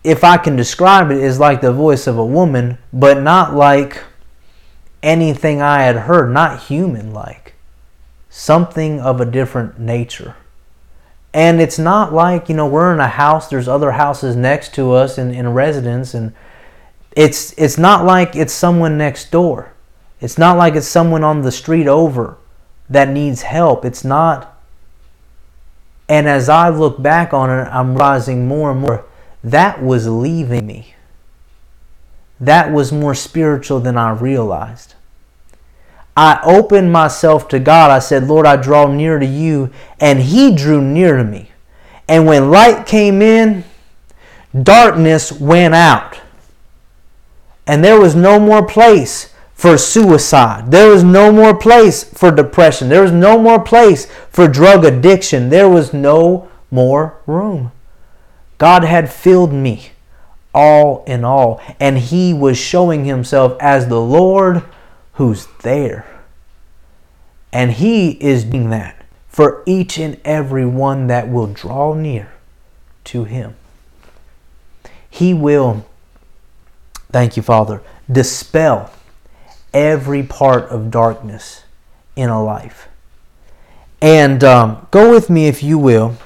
if 0.04 0.22
I 0.22 0.36
can 0.36 0.56
describe 0.56 1.10
it, 1.10 1.18
is 1.18 1.40
like 1.40 1.60
the 1.60 1.72
voice 1.72 2.06
of 2.06 2.18
a 2.18 2.24
woman, 2.24 2.78
but 2.92 3.22
not 3.22 3.54
like 3.54 4.02
anything 5.02 5.62
I 5.62 5.82
had 5.82 5.96
heard, 5.96 6.32
not 6.32 6.64
human 6.64 7.14
like. 7.14 7.54
Something 8.28 9.00
of 9.00 9.20
a 9.20 9.24
different 9.24 9.78
nature. 9.78 10.36
And 11.32 11.60
it's 11.60 11.78
not 11.78 12.12
like, 12.12 12.48
you 12.48 12.54
know, 12.54 12.66
we're 12.66 12.94
in 12.94 13.00
a 13.00 13.08
house, 13.08 13.48
there's 13.48 13.68
other 13.68 13.92
houses 13.92 14.36
next 14.36 14.74
to 14.74 14.92
us 14.92 15.18
in, 15.18 15.30
in 15.32 15.52
residence, 15.52 16.14
and 16.14 16.32
it's 17.14 17.52
it's 17.58 17.78
not 17.78 18.04
like 18.04 18.34
it's 18.34 18.52
someone 18.52 18.96
next 18.96 19.30
door. 19.30 19.72
It's 20.20 20.38
not 20.38 20.56
like 20.56 20.74
it's 20.74 20.88
someone 20.88 21.24
on 21.24 21.42
the 21.42 21.52
street 21.52 21.86
over 21.86 22.38
that 22.88 23.08
needs 23.08 23.42
help. 23.42 23.84
It's 23.84 24.04
not 24.04 24.56
and 26.08 26.28
as 26.28 26.48
I 26.48 26.68
look 26.68 27.02
back 27.02 27.32
on 27.32 27.50
it, 27.50 27.68
I'm 27.70 27.90
realizing 27.94 28.46
more 28.46 28.70
and 28.70 28.80
more 28.80 29.04
that 29.42 29.82
was 29.82 30.08
leaving 30.08 30.66
me. 30.66 30.94
That 32.38 32.72
was 32.72 32.92
more 32.92 33.14
spiritual 33.14 33.80
than 33.80 33.96
I 33.96 34.10
realized. 34.10 34.94
I 36.16 36.40
opened 36.44 36.92
myself 36.92 37.48
to 37.48 37.58
God. 37.58 37.90
I 37.90 37.98
said, 37.98 38.26
Lord, 38.26 38.46
I 38.46 38.56
draw 38.56 38.86
near 38.86 39.18
to 39.18 39.26
you. 39.26 39.70
And 40.00 40.20
He 40.20 40.54
drew 40.54 40.80
near 40.80 41.16
to 41.16 41.24
me. 41.24 41.50
And 42.08 42.26
when 42.26 42.50
light 42.50 42.86
came 42.86 43.20
in, 43.20 43.64
darkness 44.60 45.32
went 45.32 45.74
out. 45.74 46.20
And 47.66 47.84
there 47.84 48.00
was 48.00 48.14
no 48.14 48.38
more 48.38 48.66
place 48.66 49.34
for 49.56 49.78
suicide. 49.78 50.70
There 50.70 50.90
was 50.90 51.02
no 51.02 51.32
more 51.32 51.56
place 51.56 52.04
for 52.04 52.30
depression. 52.30 52.90
There 52.90 53.00
was 53.00 53.10
no 53.10 53.38
more 53.38 53.58
place 53.58 54.06
for 54.30 54.46
drug 54.46 54.84
addiction. 54.84 55.48
There 55.48 55.68
was 55.68 55.94
no 55.94 56.48
more 56.70 57.18
room. 57.26 57.72
God 58.58 58.84
had 58.84 59.10
filled 59.10 59.54
me 59.54 59.92
all 60.54 61.04
in 61.06 61.24
all, 61.24 61.60
and 61.80 61.96
He 61.98 62.34
was 62.34 62.58
showing 62.58 63.06
Himself 63.06 63.56
as 63.58 63.88
the 63.88 64.00
Lord 64.00 64.62
who's 65.14 65.46
there. 65.62 66.06
And 67.50 67.72
He 67.72 68.10
is 68.22 68.44
doing 68.44 68.68
that 68.70 69.06
for 69.26 69.62
each 69.64 69.98
and 69.98 70.20
every 70.22 70.66
one 70.66 71.06
that 71.06 71.30
will 71.30 71.46
draw 71.46 71.94
near 71.94 72.30
to 73.04 73.24
Him. 73.24 73.56
He 75.08 75.32
will, 75.32 75.86
thank 77.10 77.38
you, 77.38 77.42
Father, 77.42 77.80
dispel 78.10 78.90
every 79.72 80.22
part 80.22 80.64
of 80.64 80.90
darkness 80.90 81.64
in 82.14 82.30
a 82.30 82.42
life. 82.42 82.88
And 84.00 84.42
um, 84.44 84.86
go 84.90 85.10
with 85.10 85.30
me, 85.30 85.48
if 85.48 85.62
you 85.62 85.78
will, 85.78 86.16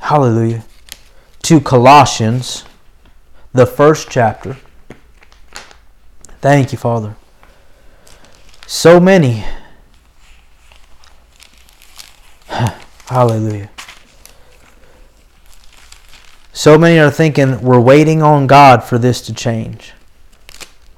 hallelujah, 0.00 0.64
to 1.42 1.60
Colossians, 1.60 2.64
the 3.52 3.66
first 3.66 4.10
chapter. 4.10 4.56
Thank 6.40 6.72
you, 6.72 6.78
Father. 6.78 7.14
So 8.66 8.98
many. 8.98 9.44
Hallelujah. 13.06 13.70
So 16.52 16.76
many 16.78 16.98
are 16.98 17.10
thinking 17.10 17.60
we're 17.60 17.80
waiting 17.80 18.22
on 18.22 18.46
God 18.46 18.82
for 18.82 18.98
this 18.98 19.20
to 19.22 19.34
change. 19.34 19.92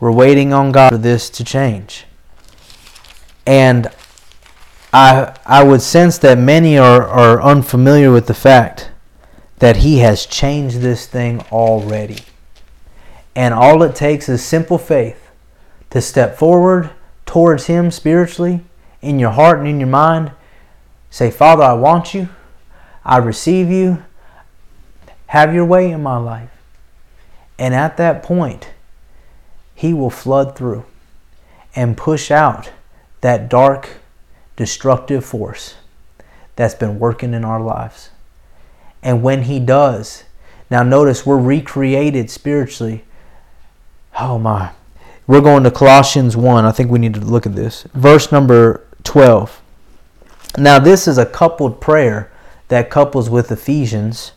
We're 0.05 0.12
waiting 0.12 0.53
on 0.53 0.71
God 0.71 0.90
for 0.90 0.99
this 0.99 1.31
to 1.31 1.43
change. 1.43 2.05
And 3.47 3.88
I 4.93 5.35
I 5.47 5.64
would 5.64 5.81
sense 5.81 6.19
that 6.19 6.37
many 6.37 6.77
are, 6.77 7.09
are 7.09 7.40
unfamiliar 7.40 8.12
with 8.12 8.27
the 8.27 8.35
fact 8.35 8.90
that 9.61 9.79
He 9.79 10.01
has 10.01 10.27
changed 10.27 10.81
this 10.81 11.07
thing 11.07 11.40
already. 11.51 12.19
And 13.35 13.55
all 13.55 13.83
it 13.83 13.97
takes 13.97 14.29
is 14.29 14.45
simple 14.45 14.77
faith 14.77 15.31
to 15.88 16.03
step 16.03 16.37
forward 16.37 16.90
towards 17.25 17.64
Him 17.64 17.90
spiritually 17.90 18.61
in 19.01 19.19
your 19.19 19.31
heart 19.31 19.59
and 19.59 19.67
in 19.67 19.81
your 19.81 19.88
mind. 19.88 20.33
Say, 21.09 21.31
Father, 21.31 21.62
I 21.62 21.73
want 21.73 22.12
you. 22.12 22.29
I 23.07 23.17
receive 23.17 23.71
you. 23.71 24.05
Have 25.29 25.55
your 25.55 25.64
way 25.64 25.90
in 25.90 26.03
my 26.03 26.19
life. 26.19 26.51
And 27.59 27.73
at 27.73 27.97
that 27.97 28.23
point, 28.23 28.74
he 29.75 29.93
will 29.93 30.11
flood 30.11 30.57
through 30.57 30.85
and 31.75 31.97
push 31.97 32.31
out 32.31 32.71
that 33.21 33.49
dark, 33.49 33.97
destructive 34.57 35.25
force 35.25 35.75
that's 36.57 36.75
been 36.75 36.99
working 36.99 37.35
in 37.35 37.45
our 37.45 37.61
lives. 37.61 38.11
And 39.03 39.23
when 39.23 39.43
He 39.43 39.59
does, 39.61 40.25
now 40.71 40.83
notice 40.83 41.27
we're 41.27 41.39
recreated 41.39 42.31
spiritually. 42.31 43.05
Oh 44.19 44.39
my. 44.39 44.71
We're 45.27 45.41
going 45.41 45.65
to 45.65 45.71
Colossians 45.71 46.37
1. 46.37 46.65
I 46.65 46.73
think 46.73 46.91
we 46.91 46.99
need 46.99 47.15
to 47.15 47.21
look 47.21 47.47
at 47.47 47.55
this. 47.55 47.85
Verse 47.95 48.31
number 48.31 48.87
12. 49.05 49.61
Now, 50.57 50.79
this 50.79 51.09
is 51.09 51.19
a 51.19 51.27
coupled 51.27 51.81
prayer 51.81 52.31
that 52.69 52.91
couples 52.91 53.29
with 53.29 53.51
Ephesians, 53.51 54.33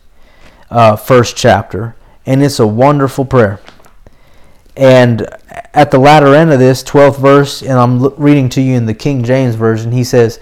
uh, 0.70 0.96
first 0.96 1.36
chapter, 1.36 1.94
and 2.26 2.42
it's 2.42 2.58
a 2.58 2.66
wonderful 2.66 3.24
prayer. 3.24 3.60
And 4.78 5.26
at 5.74 5.90
the 5.90 5.98
latter 5.98 6.36
end 6.36 6.52
of 6.52 6.60
this, 6.60 6.84
12th 6.84 7.18
verse, 7.18 7.62
and 7.62 7.72
I'm 7.72 8.14
reading 8.14 8.48
to 8.50 8.62
you 8.62 8.76
in 8.76 8.86
the 8.86 8.94
King 8.94 9.24
James 9.24 9.56
Version, 9.56 9.90
he 9.90 10.04
says, 10.04 10.38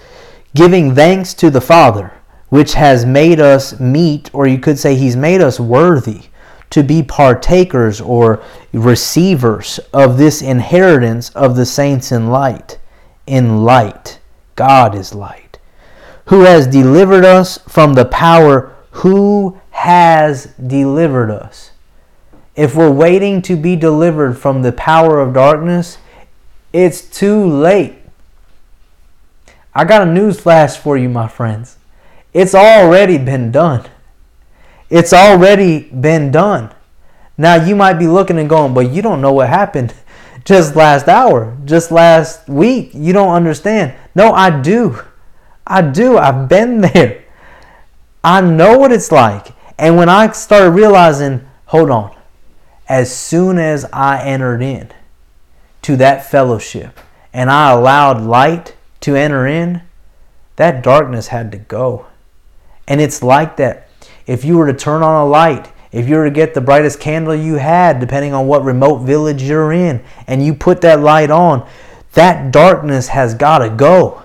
Giving 0.53 0.93
thanks 0.93 1.33
to 1.33 1.49
the 1.49 1.59
Father, 1.59 2.13
which 2.49 2.75
has 2.75 3.03
made 3.03 3.39
us 3.39 3.79
meet, 3.79 4.29
or 4.35 4.45
you 4.45 4.59
could 4.59 4.77
say 4.77 4.95
he's 4.95 5.15
made 5.15 5.41
us 5.41 5.59
worthy 5.59 6.25
to 6.69 6.83
be 6.83 7.01
partakers 7.01 7.99
or 7.99 8.43
receivers 8.73 9.79
of 9.91 10.19
this 10.19 10.43
inheritance 10.43 11.29
of 11.31 11.55
the 11.55 11.65
saints 11.65 12.11
in 12.11 12.27
light. 12.27 12.77
In 13.25 13.63
light. 13.63 14.19
God 14.55 14.93
is 14.93 15.15
light. 15.15 15.57
Who 16.25 16.41
has 16.41 16.67
delivered 16.67 17.25
us 17.25 17.57
from 17.67 17.95
the 17.95 18.05
power, 18.05 18.75
who 18.91 19.59
has 19.71 20.53
delivered 20.67 21.31
us 21.31 21.71
if 22.57 22.75
we're 22.75 22.91
waiting 22.91 23.43
to 23.43 23.55
be 23.55 23.75
delivered 23.75 24.33
from 24.33 24.63
the 24.63 24.71
power 24.71 25.19
of 25.21 25.33
darkness, 25.33 25.99
it's 26.73 27.01
too 27.01 27.45
late. 27.47 27.93
I 29.75 29.85
got 29.85 30.01
a 30.01 30.11
news 30.11 30.39
flash 30.39 30.75
for 30.75 30.97
you, 30.97 31.07
my 31.07 31.27
friends. 31.27 31.77
It's 32.33 32.55
already 32.55 33.19
been 33.19 33.51
done. 33.51 33.85
It's 34.89 35.13
already 35.13 35.81
been 35.81 36.31
done. 36.31 36.73
Now 37.37 37.63
you 37.63 37.75
might 37.75 37.93
be 37.93 38.07
looking 38.07 38.39
and 38.39 38.49
going, 38.49 38.73
but 38.73 38.89
you 38.89 39.03
don't 39.03 39.21
know 39.21 39.33
what 39.33 39.49
happened 39.49 39.93
just 40.43 40.75
last 40.75 41.07
hour, 41.07 41.55
just 41.63 41.91
last 41.91 42.49
week. 42.49 42.89
You 42.91 43.13
don't 43.13 43.35
understand. 43.35 43.93
No, 44.15 44.33
I 44.33 44.49
do. 44.61 44.99
I 45.67 45.83
do. 45.83 46.17
I've 46.17 46.49
been 46.49 46.81
there. 46.93 47.23
I 48.23 48.41
know 48.41 48.79
what 48.79 48.91
it's 48.91 49.11
like. 49.11 49.49
And 49.77 49.95
when 49.95 50.09
I 50.09 50.31
started 50.31 50.71
realizing, 50.71 51.47
hold 51.67 51.91
on, 51.91 52.16
as 52.87 53.15
soon 53.15 53.57
as 53.57 53.85
I 53.91 54.21
entered 54.23 54.61
in 54.61 54.91
to 55.83 55.95
that 55.97 56.29
fellowship 56.29 56.99
and 57.33 57.49
I 57.49 57.71
allowed 57.71 58.21
light 58.21 58.75
to 59.01 59.15
enter 59.15 59.45
in, 59.45 59.81
that 60.55 60.83
darkness 60.83 61.27
had 61.27 61.51
to 61.51 61.57
go. 61.57 62.07
And 62.87 63.01
it's 63.01 63.21
like 63.21 63.57
that. 63.57 63.89
If 64.25 64.43
you 64.43 64.57
were 64.57 64.67
to 64.67 64.77
turn 64.77 65.03
on 65.03 65.21
a 65.21 65.29
light, 65.29 65.71
if 65.91 66.07
you 66.07 66.15
were 66.15 66.25
to 66.25 66.31
get 66.31 66.53
the 66.53 66.61
brightest 66.61 66.99
candle 66.99 67.35
you 67.35 67.55
had, 67.55 67.99
depending 67.99 68.33
on 68.33 68.47
what 68.47 68.63
remote 68.63 68.99
village 68.99 69.43
you're 69.43 69.71
in, 69.71 70.03
and 70.25 70.45
you 70.45 70.53
put 70.53 70.81
that 70.81 70.99
light 70.99 71.31
on, 71.31 71.67
that 72.13 72.51
darkness 72.51 73.09
has 73.09 73.33
got 73.33 73.59
to 73.59 73.69
go. 73.69 74.23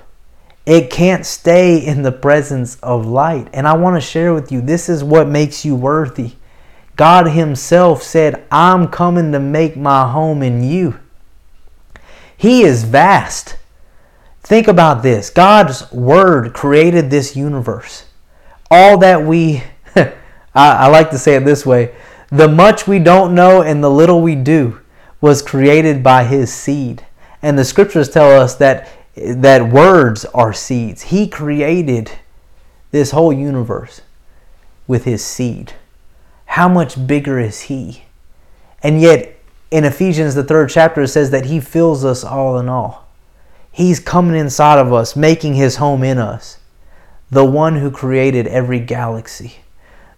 It 0.64 0.90
can't 0.90 1.26
stay 1.26 1.78
in 1.78 2.02
the 2.02 2.12
presence 2.12 2.76
of 2.76 3.06
light. 3.06 3.48
And 3.52 3.66
I 3.66 3.74
want 3.74 3.96
to 3.96 4.00
share 4.00 4.32
with 4.32 4.50
you 4.50 4.60
this 4.60 4.88
is 4.88 5.04
what 5.04 5.28
makes 5.28 5.64
you 5.64 5.74
worthy. 5.74 6.32
God 7.02 7.32
Himself 7.32 8.00
said, 8.00 8.46
I'm 8.48 8.86
coming 8.86 9.32
to 9.32 9.40
make 9.40 9.76
my 9.76 10.08
home 10.08 10.40
in 10.40 10.62
you. 10.62 11.00
He 12.36 12.62
is 12.62 12.84
vast. 12.84 13.56
Think 14.44 14.68
about 14.68 15.02
this 15.02 15.28
God's 15.28 15.90
Word 15.90 16.54
created 16.54 17.10
this 17.10 17.34
universe. 17.34 18.04
All 18.70 18.98
that 18.98 19.20
we, 19.26 19.64
I, 19.96 20.12
I 20.54 20.86
like 20.86 21.10
to 21.10 21.18
say 21.18 21.34
it 21.34 21.44
this 21.44 21.66
way 21.66 21.92
the 22.28 22.46
much 22.46 22.86
we 22.86 23.00
don't 23.00 23.34
know 23.34 23.62
and 23.62 23.82
the 23.82 23.90
little 23.90 24.22
we 24.22 24.36
do 24.36 24.80
was 25.20 25.42
created 25.42 26.04
by 26.04 26.22
His 26.22 26.52
seed. 26.52 27.04
And 27.42 27.58
the 27.58 27.64
scriptures 27.64 28.10
tell 28.10 28.30
us 28.30 28.54
that, 28.54 28.88
that 29.16 29.72
words 29.72 30.24
are 30.26 30.52
seeds. 30.52 31.02
He 31.02 31.26
created 31.26 32.12
this 32.92 33.10
whole 33.10 33.32
universe 33.32 34.02
with 34.86 35.02
His 35.02 35.24
seed 35.24 35.72
how 36.52 36.68
much 36.68 37.06
bigger 37.06 37.38
is 37.38 37.62
He? 37.62 38.02
And 38.82 39.00
yet, 39.00 39.38
in 39.70 39.84
Ephesians, 39.84 40.34
the 40.34 40.44
third 40.44 40.68
chapter, 40.68 41.00
it 41.00 41.08
says 41.08 41.30
that 41.30 41.46
He 41.46 41.60
fills 41.60 42.04
us 42.04 42.22
all 42.22 42.58
in 42.58 42.68
all. 42.68 43.08
He's 43.70 43.98
coming 43.98 44.38
inside 44.38 44.78
of 44.78 44.92
us, 44.92 45.16
making 45.16 45.54
His 45.54 45.76
home 45.76 46.04
in 46.04 46.18
us. 46.18 46.58
The 47.30 47.46
one 47.46 47.76
who 47.76 47.90
created 47.90 48.46
every 48.48 48.80
galaxy, 48.80 49.60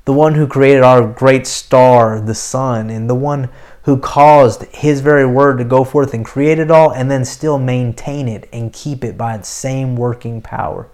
the 0.06 0.12
one 0.12 0.34
who 0.34 0.48
created 0.48 0.82
our 0.82 1.06
great 1.06 1.46
star, 1.46 2.20
the 2.20 2.34
sun, 2.34 2.90
and 2.90 3.08
the 3.08 3.14
one 3.14 3.48
who 3.82 3.96
caused 3.96 4.64
His 4.74 5.02
very 5.02 5.24
word 5.24 5.58
to 5.58 5.64
go 5.64 5.84
forth 5.84 6.14
and 6.14 6.24
create 6.24 6.58
it 6.58 6.68
all 6.68 6.90
and 6.90 7.08
then 7.08 7.24
still 7.24 7.60
maintain 7.60 8.26
it 8.26 8.48
and 8.52 8.72
keep 8.72 9.04
it 9.04 9.16
by 9.16 9.36
its 9.36 9.48
same 9.48 9.94
working 9.94 10.42
power. 10.42 10.88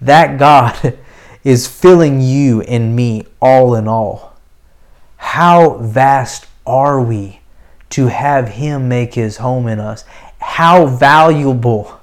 That 0.00 0.36
God 0.36 0.98
is 1.44 1.68
filling 1.68 2.20
you 2.20 2.62
and 2.62 2.96
me 2.96 3.28
all 3.40 3.76
in 3.76 3.86
all. 3.86 4.29
How 5.30 5.74
vast 5.74 6.48
are 6.66 7.00
we 7.00 7.38
to 7.90 8.08
have 8.08 8.48
Him 8.48 8.88
make 8.88 9.14
His 9.14 9.36
home 9.36 9.68
in 9.68 9.78
us? 9.78 10.04
How 10.40 10.86
valuable, 10.86 12.00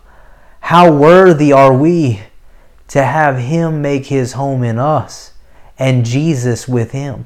how 0.61 0.93
worthy 0.93 1.51
are 1.51 1.73
we 1.73 2.21
to 2.87 3.03
have 3.03 3.37
Him 3.37 3.81
make 3.81 4.05
His 4.05 4.31
home 4.31 4.63
in 4.63 4.79
us 4.79 5.33
and 5.77 6.05
Jesus 6.05 6.69
with 6.69 6.91
Him? 6.91 7.25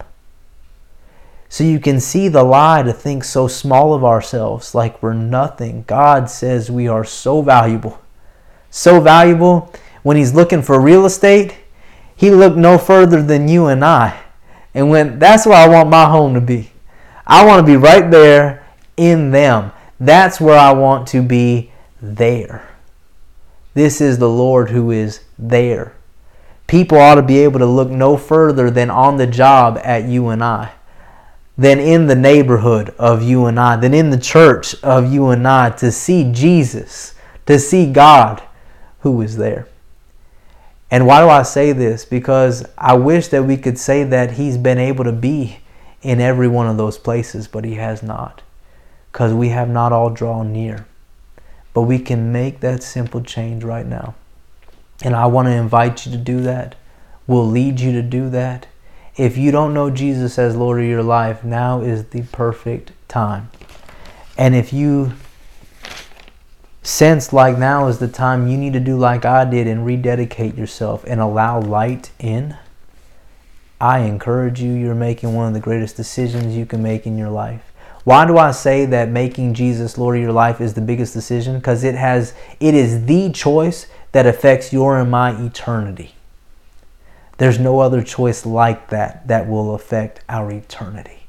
So 1.49 1.63
you 1.63 1.79
can 1.79 1.99
see 1.99 2.27
the 2.29 2.43
lie 2.43 2.81
to 2.81 2.93
think 2.93 3.23
so 3.23 3.47
small 3.47 3.93
of 3.93 4.03
ourselves, 4.03 4.73
like 4.73 5.03
we're 5.03 5.13
nothing. 5.13 5.83
God 5.85 6.31
says 6.31 6.71
we 6.71 6.87
are 6.87 7.05
so 7.05 7.43
valuable. 7.43 8.01
So 8.71 8.99
valuable. 9.01 9.71
When 10.01 10.17
He's 10.17 10.33
looking 10.33 10.63
for 10.63 10.81
real 10.81 11.05
estate, 11.05 11.57
He 12.15 12.31
looked 12.31 12.57
no 12.57 12.79
further 12.79 13.21
than 13.21 13.47
you 13.47 13.67
and 13.67 13.85
I 13.85 14.19
and 14.73 14.89
when 14.89 15.19
that's 15.19 15.45
where 15.45 15.57
I 15.57 15.67
want 15.67 15.89
my 15.89 16.05
home 16.05 16.33
to 16.33 16.41
be. 16.41 16.71
I 17.25 17.45
want 17.45 17.65
to 17.65 17.71
be 17.71 17.77
right 17.77 18.09
there 18.09 18.65
in 18.97 19.31
them. 19.31 19.71
That's 19.99 20.41
where 20.41 20.57
I 20.57 20.73
want 20.73 21.07
to 21.09 21.21
be 21.21 21.71
there. 22.01 22.67
This 23.73 24.01
is 24.01 24.17
the 24.17 24.29
Lord 24.29 24.69
who 24.69 24.91
is 24.91 25.21
there. 25.37 25.93
People 26.67 26.97
ought 26.97 27.15
to 27.15 27.21
be 27.21 27.39
able 27.39 27.59
to 27.59 27.65
look 27.65 27.89
no 27.89 28.17
further 28.17 28.71
than 28.71 28.89
on 28.89 29.17
the 29.17 29.27
job 29.27 29.79
at 29.83 30.05
you 30.05 30.29
and 30.29 30.43
I, 30.43 30.71
than 31.57 31.79
in 31.79 32.07
the 32.07 32.15
neighborhood 32.15 32.93
of 32.97 33.21
you 33.21 33.45
and 33.45 33.59
I, 33.59 33.75
than 33.75 33.93
in 33.93 34.09
the 34.09 34.19
church 34.19 34.75
of 34.83 35.11
you 35.11 35.29
and 35.29 35.47
I 35.47 35.69
to 35.71 35.91
see 35.91 36.31
Jesus, 36.31 37.13
to 37.45 37.59
see 37.59 37.91
God 37.91 38.41
who 38.99 39.21
is 39.21 39.37
there. 39.37 39.67
And 40.91 41.07
why 41.07 41.21
do 41.21 41.29
I 41.29 41.43
say 41.43 41.71
this? 41.71 42.03
Because 42.03 42.65
I 42.77 42.93
wish 42.93 43.29
that 43.29 43.45
we 43.45 43.55
could 43.55 43.79
say 43.79 44.03
that 44.03 44.31
He's 44.31 44.57
been 44.57 44.77
able 44.77 45.05
to 45.05 45.13
be 45.13 45.59
in 46.01 46.19
every 46.19 46.49
one 46.49 46.67
of 46.67 46.75
those 46.75 46.97
places, 46.97 47.47
but 47.47 47.63
He 47.63 47.75
has 47.75 48.03
not. 48.03 48.41
Because 49.11 49.33
we 49.33 49.49
have 49.49 49.69
not 49.69 49.93
all 49.93 50.09
drawn 50.09 50.51
near. 50.51 50.85
But 51.73 51.83
we 51.83 51.97
can 51.97 52.33
make 52.33 52.59
that 52.59 52.83
simple 52.83 53.21
change 53.21 53.63
right 53.63 53.85
now. 53.85 54.15
And 55.01 55.15
I 55.15 55.27
want 55.27 55.47
to 55.47 55.53
invite 55.53 56.05
you 56.05 56.11
to 56.11 56.17
do 56.17 56.41
that. 56.41 56.75
We'll 57.25 57.47
lead 57.47 57.79
you 57.79 57.93
to 57.93 58.01
do 58.01 58.29
that. 58.29 58.67
If 59.15 59.37
you 59.37 59.51
don't 59.51 59.73
know 59.73 59.89
Jesus 59.89 60.37
as 60.37 60.55
Lord 60.55 60.81
of 60.81 60.85
your 60.85 61.03
life, 61.03 61.43
now 61.43 61.79
is 61.81 62.05
the 62.05 62.23
perfect 62.23 62.91
time. 63.07 63.49
And 64.37 64.55
if 64.55 64.73
you 64.73 65.13
sense 66.81 67.31
like 67.31 67.57
now 67.57 67.87
is 67.87 67.99
the 67.99 68.07
time 68.07 68.47
you 68.47 68.57
need 68.57 68.73
to 68.73 68.79
do 68.79 68.97
like 68.97 69.25
I 69.25 69.45
did 69.45 69.67
and 69.67 69.85
rededicate 69.85 70.55
yourself 70.55 71.03
and 71.05 71.19
allow 71.19 71.59
light 71.59 72.11
in, 72.19 72.57
I 73.79 73.99
encourage 73.99 74.61
you, 74.61 74.73
you're 74.73 74.95
making 74.95 75.33
one 75.33 75.47
of 75.47 75.53
the 75.53 75.59
greatest 75.59 75.95
decisions 75.95 76.55
you 76.55 76.65
can 76.65 76.83
make 76.83 77.05
in 77.07 77.17
your 77.17 77.29
life. 77.29 77.71
Why 78.03 78.25
do 78.25 78.37
I 78.37 78.51
say 78.51 78.85
that 78.85 79.09
making 79.09 79.53
Jesus 79.53 79.97
Lord 79.97 80.15
of 80.17 80.23
your 80.23 80.31
life 80.31 80.59
is 80.59 80.73
the 80.73 80.81
biggest 80.81 81.13
decision? 81.13 81.55
Because 81.55 81.83
it 81.83 81.95
has 81.95 82.33
it 82.59 82.73
is 82.73 83.05
the 83.05 83.31
choice 83.31 83.87
that 84.11 84.25
affects 84.25 84.73
your 84.73 84.97
and 84.97 85.09
my 85.09 85.39
eternity. 85.39 86.15
There's 87.37 87.59
no 87.59 87.79
other 87.79 88.03
choice 88.03 88.45
like 88.45 88.89
that 88.89 89.27
that 89.27 89.47
will 89.47 89.73
affect 89.73 90.21
our 90.29 90.51
eternity. 90.51 91.27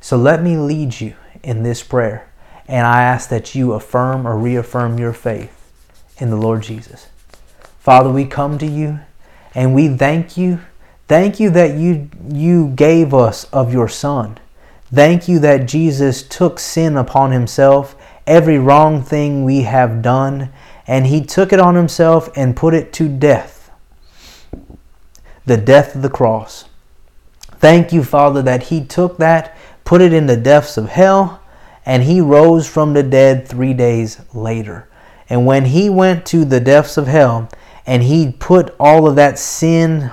So 0.00 0.16
let 0.16 0.42
me 0.42 0.56
lead 0.56 1.00
you 1.00 1.14
in 1.42 1.62
this 1.62 1.82
prayer, 1.82 2.27
and 2.68 2.86
I 2.86 3.02
ask 3.02 3.28
that 3.30 3.54
you 3.54 3.72
affirm 3.72 4.28
or 4.28 4.36
reaffirm 4.36 4.98
your 4.98 5.12
faith 5.12 5.72
in 6.18 6.30
the 6.30 6.36
Lord 6.36 6.62
Jesus. 6.62 7.08
Father, 7.80 8.10
we 8.10 8.26
come 8.26 8.58
to 8.58 8.66
you 8.66 9.00
and 9.54 9.74
we 9.74 9.88
thank 9.88 10.36
you. 10.36 10.60
Thank 11.08 11.40
you 11.40 11.50
that 11.50 11.76
you 11.76 12.10
you 12.30 12.68
gave 12.68 13.12
us 13.14 13.44
of 13.44 13.72
your 13.72 13.88
son 13.88 14.38
Thank 14.92 15.28
you 15.28 15.38
that 15.40 15.66
Jesus 15.66 16.22
took 16.22 16.58
sin 16.58 16.96
upon 16.96 17.32
himself, 17.32 17.94
every 18.26 18.58
wrong 18.58 19.02
thing 19.02 19.44
we 19.44 19.62
have 19.62 20.00
done, 20.00 20.50
and 20.86 21.06
he 21.06 21.22
took 21.22 21.52
it 21.52 21.60
on 21.60 21.74
himself 21.74 22.30
and 22.34 22.56
put 22.56 22.72
it 22.72 22.92
to 22.94 23.08
death. 23.08 23.70
The 25.44 25.58
death 25.58 25.94
of 25.94 26.02
the 26.02 26.08
cross. 26.08 26.64
Thank 27.58 27.92
you, 27.92 28.02
Father, 28.02 28.40
that 28.42 28.64
he 28.64 28.82
took 28.82 29.18
that, 29.18 29.56
put 29.84 30.00
it 30.00 30.12
in 30.12 30.26
the 30.26 30.36
depths 30.36 30.78
of 30.78 30.88
hell, 30.88 31.37
and 31.88 32.02
he 32.02 32.20
rose 32.20 32.68
from 32.68 32.92
the 32.92 33.02
dead 33.02 33.48
three 33.48 33.72
days 33.72 34.20
later. 34.34 34.86
And 35.30 35.46
when 35.46 35.64
he 35.64 35.88
went 35.88 36.26
to 36.26 36.44
the 36.44 36.60
depths 36.60 36.98
of 36.98 37.06
hell 37.06 37.48
and 37.86 38.02
he 38.02 38.30
put 38.38 38.76
all 38.78 39.08
of 39.08 39.16
that 39.16 39.38
sin 39.38 40.10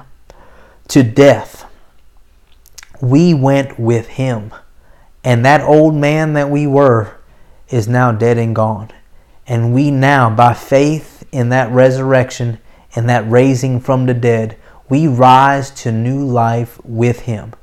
to 0.88 1.03
death, 1.03 1.65
we 3.01 3.33
went 3.33 3.77
with 3.77 4.07
him. 4.07 4.53
And 5.21 5.45
that 5.45 5.59
old 5.59 5.95
man 5.95 6.31
that 6.33 6.49
we 6.49 6.65
were 6.65 7.17
is 7.67 7.89
now 7.89 8.13
dead 8.13 8.38
and 8.38 8.55
gone. 8.55 8.91
And 9.45 9.73
we 9.73 9.91
now, 9.91 10.29
by 10.33 10.53
faith 10.53 11.27
in 11.33 11.49
that 11.49 11.69
resurrection 11.71 12.59
and 12.95 13.09
that 13.09 13.29
raising 13.29 13.81
from 13.81 14.05
the 14.05 14.13
dead, 14.13 14.57
we 14.88 15.07
rise 15.07 15.71
to 15.71 15.91
new 15.91 16.23
life 16.23 16.79
with 16.85 17.21
him 17.21 17.53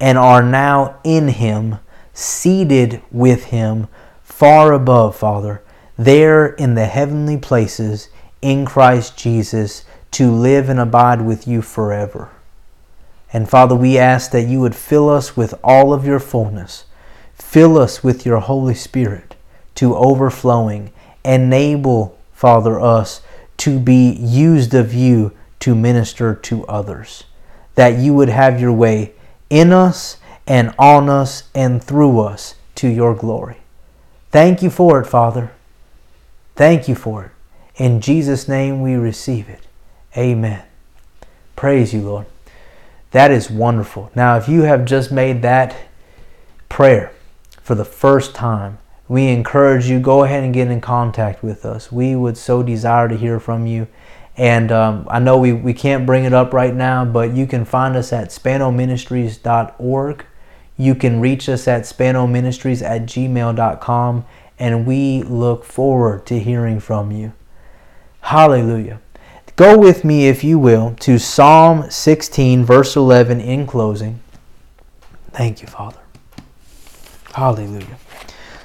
and 0.00 0.18
are 0.18 0.42
now 0.42 0.98
in 1.04 1.28
him, 1.28 1.78
seated 2.12 3.02
with 3.10 3.44
him, 3.44 3.88
far 4.22 4.72
above, 4.72 5.16
Father, 5.16 5.62
there 5.96 6.46
in 6.46 6.74
the 6.74 6.86
heavenly 6.86 7.36
places 7.36 8.08
in 8.40 8.64
Christ 8.64 9.16
Jesus 9.16 9.84
to 10.12 10.30
live 10.30 10.68
and 10.68 10.80
abide 10.80 11.22
with 11.22 11.46
you 11.46 11.62
forever. 11.62 12.30
And 13.32 13.48
Father, 13.48 13.74
we 13.74 13.96
ask 13.96 14.30
that 14.32 14.46
you 14.46 14.60
would 14.60 14.74
fill 14.74 15.08
us 15.08 15.36
with 15.36 15.54
all 15.64 15.92
of 15.92 16.04
your 16.04 16.20
fullness 16.20 16.84
Fill 17.52 17.76
us 17.76 18.02
with 18.02 18.24
your 18.24 18.38
Holy 18.38 18.74
Spirit 18.74 19.34
to 19.74 19.94
overflowing. 19.94 20.90
Enable, 21.22 22.18
Father, 22.32 22.80
us 22.80 23.20
to 23.58 23.78
be 23.78 24.12
used 24.12 24.72
of 24.72 24.94
you 24.94 25.32
to 25.60 25.74
minister 25.74 26.34
to 26.34 26.66
others. 26.66 27.24
That 27.74 27.98
you 27.98 28.14
would 28.14 28.30
have 28.30 28.58
your 28.58 28.72
way 28.72 29.12
in 29.50 29.70
us 29.70 30.16
and 30.46 30.74
on 30.78 31.08
us 31.08 31.44
and 31.54 31.82
through 31.82 32.20
us 32.20 32.54
to 32.76 32.88
your 32.88 33.14
glory. 33.14 33.58
Thank 34.30 34.62
you 34.62 34.70
for 34.70 35.00
it, 35.00 35.06
Father. 35.06 35.52
Thank 36.56 36.88
you 36.88 36.94
for 36.94 37.24
it. 37.24 37.30
In 37.76 38.00
Jesus' 38.00 38.48
name 38.48 38.82
we 38.82 38.94
receive 38.94 39.48
it. 39.48 39.66
Amen. 40.16 40.62
Praise 41.56 41.94
you, 41.94 42.02
Lord. 42.02 42.26
That 43.12 43.30
is 43.30 43.50
wonderful. 43.50 44.10
Now, 44.14 44.36
if 44.36 44.48
you 44.48 44.62
have 44.62 44.84
just 44.84 45.12
made 45.12 45.42
that 45.42 45.76
prayer, 46.68 47.12
for 47.62 47.74
the 47.74 47.84
first 47.84 48.34
time, 48.34 48.78
we 49.08 49.28
encourage 49.28 49.86
you 49.86 50.00
go 50.00 50.24
ahead 50.24 50.42
and 50.42 50.52
get 50.52 50.68
in 50.68 50.80
contact 50.80 51.42
with 51.42 51.64
us. 51.64 51.92
We 51.92 52.16
would 52.16 52.36
so 52.36 52.62
desire 52.62 53.08
to 53.08 53.16
hear 53.16 53.38
from 53.40 53.66
you. 53.66 53.86
And 54.36 54.72
um, 54.72 55.06
I 55.10 55.18
know 55.18 55.38
we, 55.38 55.52
we 55.52 55.74
can't 55.74 56.06
bring 56.06 56.24
it 56.24 56.32
up 56.32 56.52
right 56.52 56.74
now, 56.74 57.04
but 57.04 57.32
you 57.34 57.46
can 57.46 57.64
find 57.64 57.96
us 57.96 58.12
at 58.12 58.28
spanoministries.org. 58.28 60.26
You 60.76 60.94
can 60.94 61.20
reach 61.20 61.48
us 61.48 61.68
at 61.68 61.82
spanoministries 61.82 62.82
at 62.82 63.02
gmail.com, 63.02 64.24
and 64.58 64.86
we 64.86 65.22
look 65.22 65.64
forward 65.64 66.26
to 66.26 66.38
hearing 66.38 66.80
from 66.80 67.12
you. 67.12 67.32
Hallelujah. 68.22 69.00
Go 69.56 69.76
with 69.76 70.04
me, 70.04 70.28
if 70.28 70.42
you 70.42 70.58
will, 70.58 70.94
to 71.00 71.18
Psalm 71.18 71.90
16, 71.90 72.64
verse 72.64 72.96
11 72.96 73.40
in 73.40 73.66
closing. 73.66 74.20
Thank 75.32 75.60
you, 75.60 75.68
Father. 75.68 76.00
Hallelujah. 77.34 77.98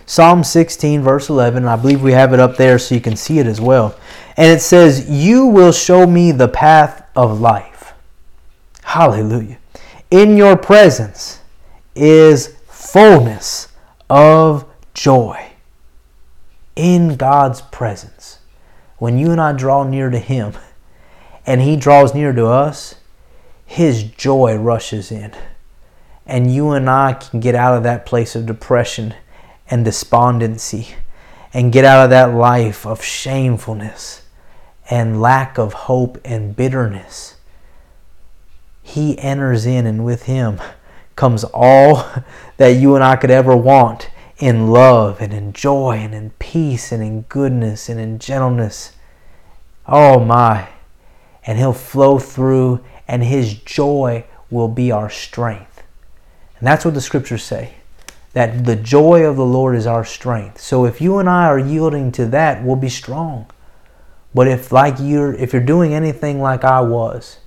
Psalm 0.05 0.43
16, 0.43 1.01
verse 1.01 1.29
11. 1.29 1.65
I 1.65 1.75
believe 1.75 2.01
we 2.01 2.13
have 2.13 2.33
it 2.33 2.39
up 2.39 2.55
there 2.55 2.79
so 2.79 2.95
you 2.95 3.01
can 3.01 3.17
see 3.17 3.39
it 3.39 3.45
as 3.45 3.59
well. 3.59 3.97
And 4.37 4.49
it 4.49 4.61
says, 4.61 5.09
You 5.09 5.47
will 5.47 5.73
show 5.73 6.07
me 6.07 6.31
the 6.31 6.47
path 6.47 7.09
of 7.15 7.41
life. 7.41 7.93
Hallelujah. 8.83 9.57
In 10.09 10.37
your 10.37 10.55
presence 10.55 11.41
is 11.97 12.55
fullness 12.67 13.69
of 14.09 14.65
joy. 14.93 15.51
In 16.75 17.15
God's 17.15 17.61
presence. 17.61 18.39
When 18.97 19.17
you 19.17 19.31
and 19.31 19.41
I 19.41 19.53
draw 19.53 19.83
near 19.83 20.09
to 20.09 20.19
Him 20.19 20.53
and 21.45 21.61
He 21.61 21.75
draws 21.75 22.13
near 22.13 22.33
to 22.33 22.45
us, 22.45 22.95
His 23.65 24.03
joy 24.03 24.55
rushes 24.55 25.11
in 25.11 25.33
and 26.27 26.53
you 26.53 26.71
and 26.71 26.89
I 26.89 27.13
can 27.13 27.39
get 27.39 27.55
out 27.55 27.77
of 27.77 27.83
that 27.83 28.05
place 28.05 28.35
of 28.35 28.45
depression 28.45 29.15
and 29.69 29.85
despondency 29.85 30.89
and 31.53 31.71
get 31.71 31.85
out 31.85 32.03
of 32.03 32.09
that 32.09 32.33
life 32.33 32.85
of 32.85 33.01
shamefulness 33.01 34.23
and 34.89 35.21
lack 35.21 35.57
of 35.57 35.73
hope 35.73 36.19
and 36.25 36.55
bitterness. 36.55 37.35
He 38.83 39.17
enters 39.19 39.65
in, 39.65 39.85
and 39.85 40.05
with 40.05 40.23
Him 40.23 40.59
comes 41.17 41.43
all 41.53 42.05
that 42.57 42.69
you 42.69 42.95
and 42.95 43.03
I 43.03 43.17
could 43.17 43.31
ever 43.31 43.57
want 43.57 44.09
in 44.37 44.67
love 44.67 45.19
and 45.19 45.33
in 45.33 45.51
joy 45.51 45.97
and 45.97 46.13
in 46.13 46.29
peace 46.39 46.93
and 46.93 47.03
in 47.03 47.23
goodness 47.23 47.89
and 47.89 47.99
in 47.99 48.19
gentleness. 48.19 48.93
Oh 49.85 50.23
my. 50.23 50.69
And 51.45 51.57
He'll 51.57 51.73
flow 51.73 52.19
through, 52.19 52.83
and 53.07 53.23
His 53.23 53.53
joy 53.53 54.25
will 54.49 54.67
be 54.67 54.91
our 54.91 55.09
strength. 55.09 55.83
And 56.59 56.67
that's 56.67 56.85
what 56.85 56.93
the 56.93 57.01
scriptures 57.01 57.43
say. 57.43 57.75
That 58.33 58.65
the 58.65 58.75
joy 58.75 59.23
of 59.23 59.35
the 59.35 59.45
Lord 59.45 59.75
is 59.75 59.87
our 59.87 60.05
strength. 60.05 60.61
So 60.61 60.85
if 60.85 61.01
you 61.01 61.17
and 61.17 61.29
I 61.29 61.45
are 61.45 61.59
yielding 61.59 62.11
to 62.13 62.25
that, 62.27 62.63
we'll 62.63 62.75
be 62.75 62.89
strong. 62.89 63.49
But 64.33 64.47
if 64.47 64.71
like 64.71 64.95
you're 64.99 65.33
if 65.33 65.53
you're 65.53 65.63
doing 65.63 65.93
anything 65.93 66.41
like 66.41 66.63
I 66.63 66.81
was, 66.81 67.37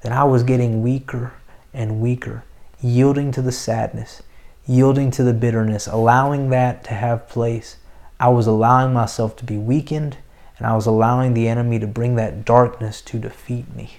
then 0.00 0.12
I 0.12 0.24
was 0.24 0.42
getting 0.42 0.82
weaker 0.82 1.32
and 1.72 2.00
weaker, 2.00 2.42
yielding 2.82 3.32
to 3.32 3.42
the 3.42 3.52
sadness, 3.52 4.22
yielding 4.66 5.10
to 5.12 5.22
the 5.22 5.32
bitterness, 5.32 5.86
allowing 5.86 6.50
that 6.50 6.84
to 6.84 6.90
have 6.94 7.28
place. 7.28 7.76
I 8.18 8.28
was 8.28 8.46
allowing 8.46 8.92
myself 8.92 9.36
to 9.36 9.44
be 9.44 9.56
weakened, 9.56 10.18
and 10.58 10.66
I 10.66 10.74
was 10.74 10.86
allowing 10.86 11.34
the 11.34 11.48
enemy 11.48 11.78
to 11.78 11.86
bring 11.86 12.16
that 12.16 12.44
darkness 12.44 13.00
to 13.02 13.18
defeat 13.18 13.74
me. 13.74 13.98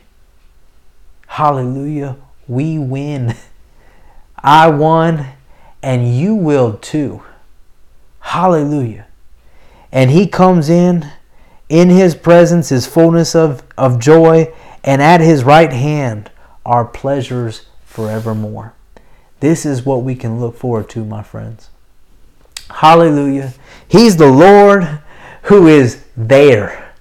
Hallelujah. 1.28 2.18
We 2.48 2.80
win. 2.80 3.36
I 4.44 4.70
won, 4.70 5.28
and 5.82 6.16
you 6.16 6.36
will 6.36 6.74
too. 6.78 7.24
Hallelujah. 8.20 9.08
And 9.92 10.12
he 10.12 10.28
comes 10.28 10.70
in, 10.70 11.12
in 11.70 11.90
his 11.90 12.16
presence 12.16 12.72
is 12.72 12.86
fullness 12.86 13.36
of, 13.36 13.64
of 13.78 14.00
joy, 14.00 14.54
and 14.84 15.02
at 15.02 15.22
his 15.22 15.44
right 15.44 15.72
hand 15.72 16.32
are 16.66 16.86
pleasures 16.86 17.66
forevermore. 17.98 18.74
This 19.40 19.66
is 19.66 19.84
what 19.84 20.04
we 20.04 20.14
can 20.14 20.40
look 20.40 20.56
forward 20.56 20.88
to, 20.92 21.04
my 21.04 21.24
friends. 21.24 21.72
Hallelujah. 22.70 23.56
He's 23.88 24.18
the 24.18 24.32
Lord 24.32 25.00
who 25.44 25.66
is 25.66 26.04
there 26.16 26.94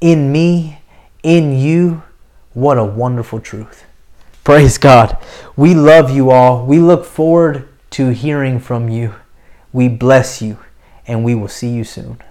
in 0.00 0.32
me, 0.32 0.80
in 1.22 1.52
you. 1.52 2.04
What 2.54 2.78
a 2.78 2.84
wonderful 2.84 3.38
truth. 3.38 3.84
Praise 4.42 4.78
God. 4.78 5.18
We 5.56 5.74
love 5.74 6.10
you 6.10 6.30
all. 6.30 6.64
We 6.64 6.78
look 6.78 7.04
forward 7.04 7.68
to 7.90 8.08
hearing 8.08 8.60
from 8.60 8.88
you. 8.88 9.16
We 9.74 9.88
bless 9.88 10.40
you, 10.40 10.56
and 11.06 11.22
we 11.22 11.34
will 11.34 11.48
see 11.48 11.68
you 11.68 11.84
soon. 11.84 12.22